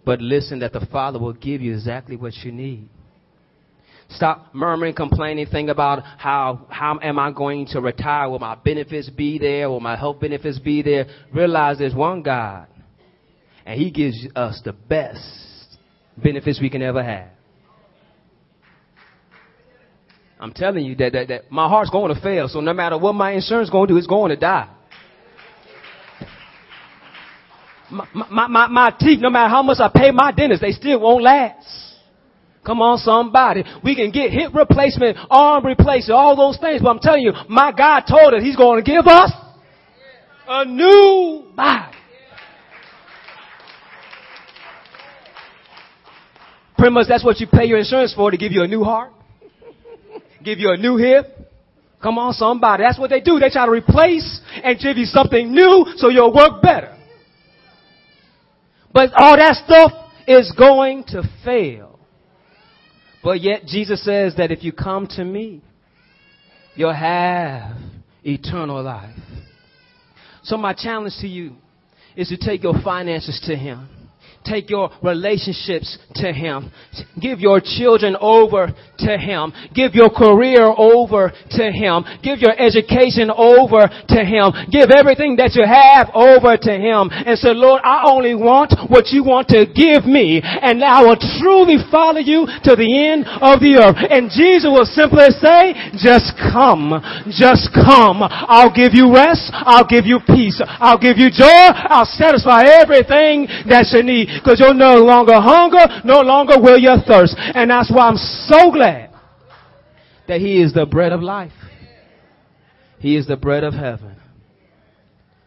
But 0.04 0.20
listen 0.20 0.60
that 0.60 0.74
the 0.74 0.86
Father 0.92 1.20
will 1.20 1.34
give 1.34 1.62
you 1.62 1.74
exactly 1.74 2.16
what 2.16 2.34
you 2.38 2.52
need. 2.52 2.90
Stop 4.16 4.54
murmuring, 4.54 4.94
complaining, 4.94 5.46
think 5.46 5.70
about 5.70 6.04
how, 6.04 6.66
how 6.70 7.00
am 7.02 7.18
I 7.18 7.32
going 7.32 7.66
to 7.68 7.82
retire? 7.82 8.30
Will 8.30 8.40
my 8.40 8.56
benefits 8.56 9.10
be 9.10 9.40
there? 9.40 9.70
Will 9.70 9.80
my 9.80 9.96
health 9.96 10.20
benefits 10.20 10.60
be 10.60 10.82
there? 10.82 11.06
Realize 11.34 11.78
there's 11.78 11.96
one 11.96 12.22
God 12.22 12.68
and 13.66 13.80
He 13.80 13.92
gives 13.92 14.28
us 14.36 14.62
the 14.64 14.74
best 14.74 15.78
benefits 16.18 16.60
we 16.62 16.70
can 16.70 16.82
ever 16.82 17.04
have. 17.04 17.30
I'm 20.40 20.54
telling 20.54 20.86
you 20.86 20.96
that, 20.96 21.14
that, 21.14 21.28
that 21.28 21.52
my 21.52 21.70
heart's 21.70 21.92
going 21.92 22.14
to 22.14 22.20
fail, 22.20 22.48
so 22.48 22.62
no 22.62 22.74
matter 22.74 22.98
what 22.98 23.14
my 23.14 23.32
insurance 23.32 23.68
is 23.68 23.72
going 23.72 23.88
to 23.88 23.94
do, 23.94 23.98
it's 23.98 24.08
going 24.08 24.32
to 24.32 24.36
die. 24.36 24.70
My, 27.92 28.08
my, 28.14 28.48
my, 28.48 28.68
my 28.68 28.96
teeth, 28.98 29.20
no 29.20 29.30
matter 29.30 29.50
how 29.50 29.62
much 29.62 29.78
I 29.80 29.90
pay 29.94 30.12
my 30.12 30.32
dentist, 30.32 30.62
they 30.62 30.72
still 30.72 31.00
won't 31.00 31.24
last. 31.24 31.91
Come 32.66 32.82
on, 32.82 33.00
somebody. 33.00 33.64
We 33.84 33.96
can 33.96 34.12
get 34.12 34.32
hip 34.32 34.54
replacement, 34.54 35.18
arm 35.30 35.66
replacement, 35.66 36.12
all 36.12 36.36
those 36.36 36.60
things. 36.60 36.82
But 36.82 36.90
I'm 36.90 37.00
telling 37.00 37.24
you, 37.24 37.34
my 37.50 37.72
God 37.72 38.02
told 38.02 38.34
us 38.34 38.44
He's 38.44 38.56
going 38.56 38.84
to 38.84 38.90
give 38.90 39.08
us 39.08 39.32
a 40.48 40.66
new 40.66 41.46
body. 41.56 41.98
Pretty 46.78 46.94
much 46.94 47.08
that's 47.08 47.24
what 47.24 47.40
you 47.40 47.48
pay 47.48 47.66
your 47.66 47.78
insurance 47.78 48.14
for 48.14 48.32
to 48.32 48.38
give 48.38 48.52
you 48.52 48.64
a 48.64 48.68
new 48.68 48.84
heart, 48.84 49.12
give 50.44 50.60
you 50.60 50.72
a 50.72 50.78
new 50.78 50.98
hip. 50.98 51.38
Come 52.02 52.18
on, 52.18 52.34
somebody. 52.34 52.84
That's 52.84 52.98
what 52.98 53.12
they 53.12 53.22
do. 53.22 53.40
They 53.40 53.50
try 53.50 53.66
to 53.66 53.72
replace 53.72 54.42
and 54.64 54.80
give 54.80 54.98
you 54.98 55.06
something 55.06 55.52
new 55.52 55.86
so 55.98 56.10
you'll 56.10 56.34
work 56.34 56.62
better. 56.62 56.98
But 58.92 59.12
all 59.16 59.38
that 59.38 59.56
stuff 59.64 59.92
is 60.28 60.52
going 60.58 61.04
to 61.10 61.24
fail. 61.46 61.91
But 63.24 63.42
yet 63.42 63.66
Jesus 63.66 64.04
says 64.04 64.36
that 64.38 64.52
if 64.52 64.64
you 64.64 64.72
come 64.72 65.08
to 65.16 65.24
me, 65.24 65.62
you'll 66.76 66.94
have 66.94 67.78
eternal 68.24 68.82
life. 68.82 69.16
So 70.44 70.58
my 70.58 70.74
challenge 70.74 71.14
to 71.22 71.28
you 71.28 71.56
is 72.16 72.30
to 72.30 72.38
take 72.38 72.64
your 72.64 72.74
finances 72.84 73.40
to 73.46 73.56
Him. 73.56 73.90
Take 74.44 74.70
your 74.70 74.90
relationships 75.04 75.98
to 76.16 76.34
Him. 76.34 76.72
Give 77.22 77.40
your 77.40 77.62
children 77.62 78.18
over 78.20 78.74
to 79.06 79.18
Him. 79.18 79.54
Give 79.76 79.94
your 79.94 80.10
career 80.10 80.66
over 80.66 81.30
to 81.30 81.64
Him. 81.72 82.04
Give 82.24 82.40
your 82.40 82.58
education 82.58 83.30
over 83.30 83.86
to 83.86 84.20
Him. 84.26 84.50
Give 84.74 84.90
everything 84.90 85.38
that 85.38 85.54
you 85.54 85.62
have 85.62 86.10
over 86.18 86.58
to 86.58 86.74
Him. 86.74 87.14
And 87.14 87.38
say, 87.38 87.54
Lord, 87.54 87.82
I 87.86 88.10
only 88.10 88.34
want 88.34 88.74
what 88.90 89.14
you 89.14 89.24
want 89.24 89.48
to 89.54 89.70
give 89.70 90.10
me. 90.10 90.42
And 90.42 90.82
I 90.82 91.06
will 91.06 91.22
truly 91.38 91.78
follow 91.94 92.22
you 92.22 92.50
to 92.66 92.74
the 92.74 92.90
end 92.90 93.30
of 93.46 93.62
the 93.62 93.78
earth. 93.78 94.02
And 94.10 94.34
Jesus 94.34 94.66
will 94.66 94.90
simply 94.90 95.30
say, 95.38 95.78
just 96.02 96.34
come. 96.34 96.98
Just 97.30 97.70
come. 97.78 98.26
I'll 98.26 98.74
give 98.74 98.98
you 98.98 99.14
rest. 99.14 99.54
I'll 99.54 99.86
give 99.86 100.10
you 100.10 100.18
peace. 100.26 100.58
I'll 100.82 100.98
give 100.98 101.22
you 101.22 101.30
joy. 101.30 101.46
I'll 101.46 102.10
satisfy 102.10 102.66
everything 102.66 103.46
that 103.70 103.86
you 103.94 104.02
need 104.02 104.31
because 104.40 104.60
you'll 104.60 104.74
no 104.74 104.96
longer 104.96 105.36
hunger, 105.36 106.02
no 106.06 106.22
longer 106.22 106.56
will 106.60 106.78
you 106.78 106.96
thirst. 107.08 107.36
And 107.38 107.70
that's 107.70 107.92
why 107.92 108.08
I'm 108.08 108.18
so 108.18 108.72
glad 108.72 109.12
that 110.28 110.40
He 110.40 110.62
is 110.62 110.74
the 110.74 110.86
bread 110.86 111.12
of 111.12 111.22
life. 111.22 111.52
He 113.00 113.16
is 113.16 113.28
the 113.28 113.38
bread 113.38 113.64
of 113.64 113.74
heaven. 113.74 114.18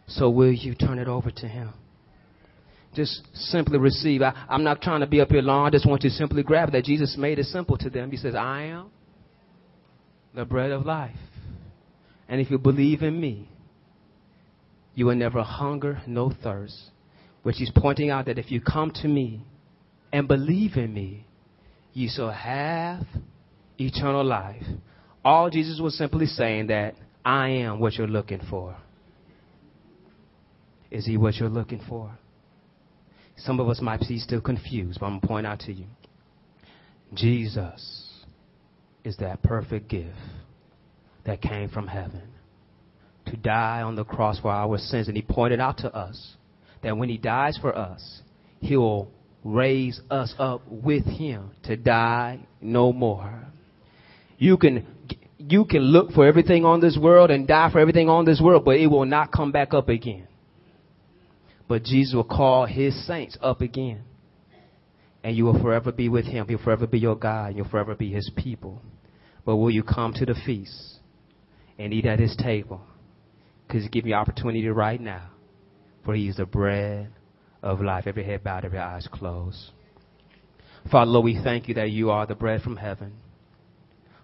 So 0.07 0.29
will 0.29 0.51
you 0.51 0.75
turn 0.75 0.99
it 0.99 1.07
over 1.07 1.31
to 1.31 1.47
Him? 1.47 1.73
Just 2.93 3.23
simply 3.33 3.77
receive. 3.77 4.21
I, 4.21 4.33
am 4.49 4.63
not 4.63 4.81
trying 4.81 5.01
to 5.01 5.07
be 5.07 5.19
up 5.19 5.29
here 5.29 5.41
long. 5.41 5.65
I 5.65 5.69
just 5.69 5.85
want 5.85 6.03
you 6.03 6.09
to 6.09 6.15
simply 6.15 6.43
grab 6.43 6.71
that. 6.71 6.85
Jesus 6.85 7.17
made 7.17 7.39
it 7.39 7.45
simple 7.45 7.77
to 7.77 7.89
them. 7.89 8.11
He 8.11 8.17
says, 8.17 8.35
I 8.35 8.63
am 8.63 8.89
the 10.33 10.45
bread 10.45 10.71
of 10.71 10.85
life. 10.85 11.15
And 12.27 12.39
if 12.41 12.49
you 12.49 12.57
believe 12.57 13.01
in 13.01 13.19
me, 13.19 13.49
you 14.93 15.05
will 15.05 15.15
never 15.15 15.43
hunger, 15.43 16.01
no 16.07 16.31
thirst. 16.41 16.91
Which 17.45 17.57
he's 17.57 17.69
pointing 17.69 18.09
out 18.09 18.25
that 18.25 18.39
if 18.39 18.49
you 18.49 18.59
come 18.59 18.89
to 19.03 19.07
me 19.07 19.43
and 20.11 20.27
believe 20.27 20.77
in 20.77 20.91
me, 20.91 21.27
you 21.93 22.09
shall 22.11 22.31
have 22.31 23.05
eternal 23.77 24.25
life. 24.25 24.63
All 25.23 25.51
Jesus 25.51 25.79
was 25.79 25.95
simply 25.95 26.25
saying 26.25 26.67
that 26.67 26.95
I 27.23 27.49
am 27.49 27.79
what 27.79 27.93
you're 27.93 28.07
looking 28.07 28.41
for. 28.49 28.75
Is 30.89 31.05
he 31.05 31.17
what 31.17 31.35
you're 31.35 31.47
looking 31.47 31.83
for? 31.87 32.17
Some 33.37 33.59
of 33.59 33.69
us 33.69 33.79
might 33.79 33.99
be 33.99 34.17
still 34.17 34.41
confused, 34.41 34.99
but 34.99 35.05
I'm 35.05 35.11
going 35.11 35.21
to 35.21 35.27
point 35.27 35.45
out 35.45 35.59
to 35.59 35.71
you. 35.71 35.85
Jesus 37.13 38.23
is 39.03 39.17
that 39.17 39.43
perfect 39.43 39.87
gift 39.87 40.17
that 41.27 41.43
came 41.43 41.69
from 41.69 41.85
heaven 41.85 42.23
to 43.27 43.37
die 43.37 43.83
on 43.83 43.95
the 43.95 44.03
cross 44.03 44.39
for 44.39 44.49
our 44.49 44.79
sins. 44.79 45.09
And 45.09 45.15
he 45.15 45.21
pointed 45.21 45.59
out 45.59 45.77
to 45.77 45.95
us 45.95 46.37
that 46.85 46.95
when 46.95 47.09
he 47.09 47.17
dies 47.17 47.57
for 47.59 47.75
us, 47.75 48.21
he 48.59 48.77
will 48.77 49.11
raise 49.43 49.99
us 50.11 50.35
up 50.37 50.61
with 50.69 51.03
him 51.03 51.49
to 51.63 51.75
die 51.75 52.39
no 52.61 52.93
more. 52.93 53.43
You 54.37 54.57
can 54.57 54.85
you 55.39 55.65
can 55.65 55.81
look 55.81 56.11
for 56.11 56.27
everything 56.27 56.63
on 56.63 56.81
this 56.81 56.95
world 56.95 57.31
and 57.31 57.47
die 57.47 57.71
for 57.71 57.79
everything 57.79 58.07
on 58.07 58.25
this 58.25 58.39
world, 58.39 58.65
but 58.65 58.77
it 58.77 58.85
will 58.85 59.05
not 59.05 59.31
come 59.31 59.51
back 59.51 59.73
up 59.73 59.89
again. 59.89 60.27
But 61.67 61.83
Jesus 61.83 62.13
will 62.13 62.23
call 62.23 62.67
his 62.67 63.07
saints 63.07 63.35
up 63.41 63.61
again. 63.61 64.03
And 65.23 65.35
you 65.35 65.45
will 65.45 65.59
forever 65.59 65.91
be 65.91 66.07
with 66.07 66.25
him. 66.25 66.47
He'll 66.47 66.59
forever 66.59 66.85
be 66.85 66.99
your 66.99 67.15
God. 67.15 67.47
And 67.47 67.57
you'll 67.57 67.67
forever 67.67 67.95
be 67.95 68.11
his 68.11 68.29
people. 68.35 68.79
But 69.43 69.55
will 69.55 69.71
you 69.71 69.81
come 69.81 70.13
to 70.13 70.25
the 70.27 70.35
feast 70.45 70.99
and 71.79 71.91
eat 71.91 72.05
at 72.05 72.19
his 72.19 72.35
table? 72.35 72.81
Because 73.65 73.81
he's 73.81 73.89
giving 73.89 74.11
you 74.11 74.15
opportunity 74.15 74.67
right 74.67 75.01
now. 75.01 75.31
For 76.05 76.13
he 76.13 76.27
is 76.27 76.37
the 76.37 76.45
bread 76.45 77.09
of 77.61 77.81
life. 77.81 78.05
Every 78.07 78.23
head 78.23 78.43
bowed, 78.43 78.63
every 78.63 78.79
eyes 78.79 79.07
closed. 79.11 79.71
Father, 80.91 81.09
Lord, 81.09 81.25
we 81.25 81.41
thank 81.43 81.67
you 81.67 81.73
that 81.75 81.89
you 81.89 82.11
are 82.11 82.27
the 82.27 82.35
bread 82.35 82.61
from 82.61 82.77
heaven. 82.77 83.13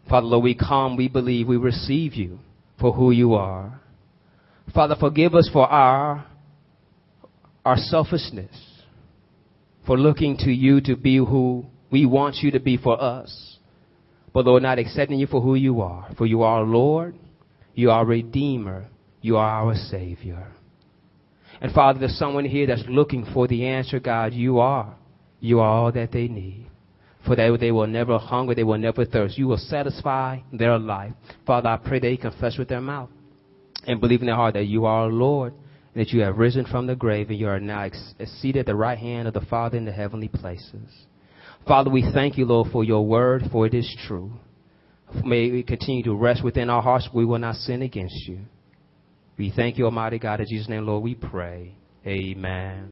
Father, 0.07 0.27
Lord, 0.27 0.43
we 0.43 0.55
come, 0.55 0.95
we 0.95 1.07
believe, 1.07 1.47
we 1.47 1.57
receive 1.57 2.13
you 2.13 2.39
for 2.79 2.93
who 2.93 3.11
you 3.11 3.33
are. 3.33 3.81
Father, 4.73 4.95
forgive 4.99 5.33
us 5.33 5.49
for 5.51 5.67
our, 5.67 6.25
our 7.65 7.77
selfishness, 7.77 8.55
for 9.85 9.97
looking 9.97 10.37
to 10.37 10.51
you 10.51 10.81
to 10.81 10.95
be 10.95 11.17
who 11.17 11.65
we 11.91 12.05
want 12.05 12.37
you 12.37 12.51
to 12.51 12.59
be 12.59 12.77
for 12.77 13.01
us. 13.01 13.57
But 14.33 14.45
Lord, 14.45 14.63
not 14.63 14.79
accepting 14.79 15.19
you 15.19 15.27
for 15.27 15.41
who 15.41 15.55
you 15.55 15.81
are. 15.81 16.09
For 16.17 16.25
you 16.25 16.43
are 16.43 16.63
Lord, 16.63 17.15
you 17.73 17.91
are 17.91 18.05
Redeemer, 18.05 18.87
you 19.21 19.37
are 19.37 19.49
our 19.49 19.75
Savior. 19.75 20.47
And 21.61 21.71
Father, 21.73 21.99
there's 21.99 22.17
someone 22.17 22.45
here 22.45 22.65
that's 22.65 22.83
looking 22.89 23.25
for 23.33 23.47
the 23.47 23.67
answer, 23.67 23.99
God. 23.99 24.33
You 24.33 24.59
are. 24.59 24.95
You 25.39 25.59
are 25.59 25.69
all 25.69 25.91
that 25.91 26.11
they 26.11 26.27
need. 26.27 26.67
For 27.25 27.35
they, 27.35 27.55
they 27.55 27.71
will 27.71 27.87
never 27.87 28.17
hunger, 28.17 28.55
they 28.55 28.63
will 28.63 28.79
never 28.79 29.05
thirst. 29.05 29.37
You 29.37 29.47
will 29.47 29.57
satisfy 29.57 30.39
their 30.51 30.79
life. 30.79 31.13
Father, 31.45 31.69
I 31.69 31.77
pray 31.77 31.99
that 31.99 32.07
they 32.07 32.17
confess 32.17 32.57
with 32.57 32.67
their 32.67 32.81
mouth 32.81 33.09
and 33.85 34.01
believe 34.01 34.21
in 34.21 34.25
their 34.25 34.35
heart 34.35 34.55
that 34.55 34.65
you 34.65 34.85
are 34.85 35.07
Lord, 35.07 35.53
and 35.93 36.03
that 36.03 36.11
you 36.11 36.21
have 36.21 36.37
risen 36.37 36.65
from 36.65 36.87
the 36.87 36.95
grave, 36.95 37.29
and 37.29 37.37
you 37.37 37.47
are 37.47 37.59
now 37.59 37.83
ex- 37.83 38.13
seated 38.39 38.61
at 38.61 38.65
the 38.65 38.75
right 38.75 38.97
hand 38.97 39.27
of 39.27 39.33
the 39.33 39.41
Father 39.41 39.77
in 39.77 39.85
the 39.85 39.91
heavenly 39.91 40.29
places. 40.29 40.89
Father, 41.67 41.91
we 41.91 42.09
thank 42.13 42.37
you, 42.37 42.45
Lord, 42.45 42.71
for 42.71 42.83
your 42.83 43.05
word, 43.05 43.43
for 43.51 43.67
it 43.67 43.73
is 43.73 43.95
true. 44.07 44.31
May 45.23 45.51
we 45.51 45.63
continue 45.63 46.03
to 46.03 46.15
rest 46.15 46.43
within 46.43 46.69
our 46.69 46.81
hearts. 46.81 47.09
We 47.13 47.25
will 47.25 47.39
not 47.39 47.55
sin 47.55 47.81
against 47.81 48.15
you. 48.27 48.39
We 49.37 49.51
thank 49.55 49.77
you, 49.77 49.85
Almighty 49.85 50.19
God. 50.19 50.39
In 50.39 50.47
Jesus' 50.47 50.69
name, 50.69 50.85
Lord, 50.85 51.03
we 51.03 51.15
pray. 51.15 51.75
Amen. 52.05 52.89